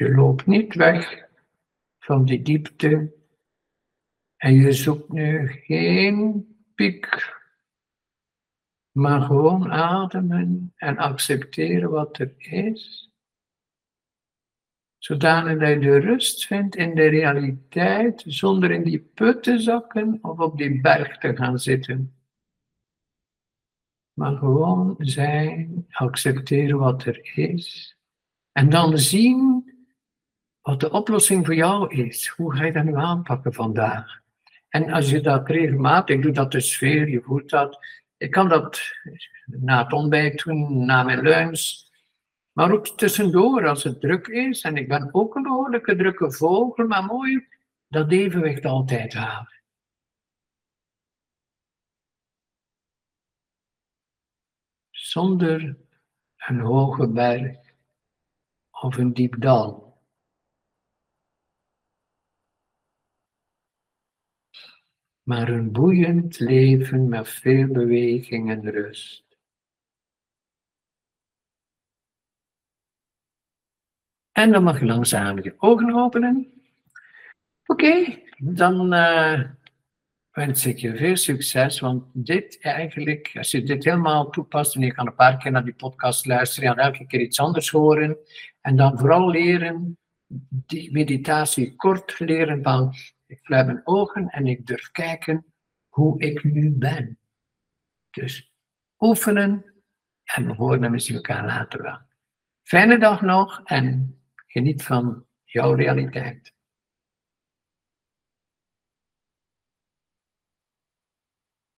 Je 0.01 0.15
loopt 0.15 0.45
niet 0.45 0.75
weg. 0.75 1.29
van 1.99 2.25
die 2.25 2.41
diepte. 2.41 3.13
En 4.37 4.53
je 4.53 4.71
zoekt 4.71 5.09
nu 5.09 5.47
geen 5.47 6.45
piek, 6.75 7.35
maar 8.91 9.21
gewoon 9.21 9.71
ademen 9.71 10.73
en 10.75 10.97
accepteren 10.97 11.89
wat 11.89 12.17
er 12.17 12.33
is. 12.37 13.11
Zodanig 14.97 15.59
dat 15.59 15.69
je 15.69 15.79
de 15.79 15.97
rust 15.97 16.45
vindt 16.45 16.75
in 16.75 16.95
de 16.95 17.07
realiteit, 17.07 18.23
zonder 18.27 18.71
in 18.71 18.83
die 18.83 18.99
put 18.99 19.43
te 19.43 19.59
zakken 19.59 20.19
of 20.21 20.39
op 20.39 20.57
die 20.57 20.81
berg 20.81 21.17
te 21.17 21.35
gaan 21.35 21.59
zitten. 21.59 22.15
Maar 24.13 24.37
gewoon 24.37 24.95
zijn, 24.99 25.85
accepteren 25.89 26.77
wat 26.77 27.05
er 27.05 27.37
is. 27.37 27.97
En 28.51 28.69
dan 28.69 28.97
zien 28.97 29.60
wat 30.61 30.79
de 30.79 30.91
oplossing 30.91 31.45
voor 31.45 31.55
jou 31.55 31.95
is. 31.95 32.27
Hoe 32.27 32.55
ga 32.55 32.63
je 32.63 32.71
dat 32.71 32.83
nu 32.83 32.95
aanpakken 32.95 33.53
vandaag? 33.53 34.21
En 34.69 34.91
als 34.91 35.09
je 35.09 35.21
dat 35.21 35.47
regelmatig 35.47 36.21
doet, 36.21 36.35
dat 36.35 36.51
de 36.51 36.61
sfeer, 36.61 37.09
je 37.09 37.21
voelt 37.21 37.49
dat. 37.49 37.79
Ik 38.17 38.31
kan 38.31 38.49
dat 38.49 38.81
na 39.45 39.83
het 39.83 39.93
ontbijt 39.93 40.43
doen, 40.43 40.85
na 40.85 41.03
mijn 41.03 41.21
lunch. 41.21 41.89
Maar 42.51 42.71
ook 42.71 42.87
tussendoor, 42.87 43.67
als 43.67 43.83
het 43.83 43.99
druk 43.99 44.27
is. 44.27 44.61
En 44.61 44.77
ik 44.77 44.87
ben 44.87 45.13
ook 45.13 45.35
een 45.35 45.43
behoorlijke 45.43 45.95
drukke 45.95 46.31
vogel, 46.31 46.87
maar 46.87 47.05
mooi 47.05 47.47
dat 47.87 48.11
evenwicht 48.11 48.65
altijd 48.65 49.13
halen. 49.13 49.61
Zonder 54.89 55.77
een 56.37 56.59
hoge 56.59 57.07
berg 57.07 57.57
of 58.71 58.97
een 58.97 59.13
diep 59.13 59.35
dal. 59.39 59.90
Maar 65.23 65.49
een 65.49 65.71
boeiend 65.71 66.39
leven 66.39 67.09
met 67.09 67.29
veel 67.29 67.67
beweging 67.67 68.49
en 68.49 68.71
rust. 68.71 69.31
En 74.31 74.51
dan 74.51 74.63
mag 74.63 74.79
je 74.79 74.85
langzaam 74.85 75.43
je 75.43 75.53
ogen 75.57 75.95
openen. 75.95 76.51
Oké, 77.65 78.19
dan 78.37 78.93
uh, 78.93 79.41
wens 80.31 80.65
ik 80.65 80.77
je 80.77 80.95
veel 80.95 81.15
succes, 81.15 81.79
want 81.79 82.03
dit 82.13 82.59
eigenlijk, 82.61 83.31
als 83.37 83.51
je 83.51 83.63
dit 83.63 83.83
helemaal 83.83 84.29
toepast 84.29 84.75
en 84.75 84.81
je 84.81 84.93
kan 84.93 85.07
een 85.07 85.15
paar 85.15 85.37
keer 85.37 85.51
naar 85.51 85.65
die 85.65 85.73
podcast 85.73 86.25
luisteren 86.25 86.69
en 86.69 86.83
elke 86.83 87.05
keer 87.05 87.21
iets 87.21 87.39
anders 87.39 87.69
horen 87.69 88.17
en 88.61 88.75
dan 88.75 88.99
vooral 88.99 89.29
leren, 89.29 89.97
die 90.49 90.91
meditatie 90.91 91.75
kort 91.75 92.19
leren 92.19 92.63
van 92.63 92.93
ik 93.31 93.39
sluit 93.41 93.65
mijn 93.65 93.81
ogen 93.83 94.27
en 94.29 94.47
ik 94.47 94.65
durf 94.65 94.91
kijken 94.91 95.45
hoe 95.87 96.21
ik 96.21 96.43
nu 96.43 96.71
ben. 96.71 97.19
Dus 98.09 98.53
oefenen 98.99 99.65
en 100.23 100.45
we 100.45 100.53
horen 100.53 101.01
zien 101.01 101.15
elkaar 101.15 101.45
later 101.45 101.81
wel. 101.81 101.99
Fijne 102.63 102.99
dag 102.99 103.21
nog 103.21 103.61
en 103.63 104.19
geniet 104.47 104.83
van 104.83 105.25
jouw 105.43 105.73
realiteit. 105.73 106.53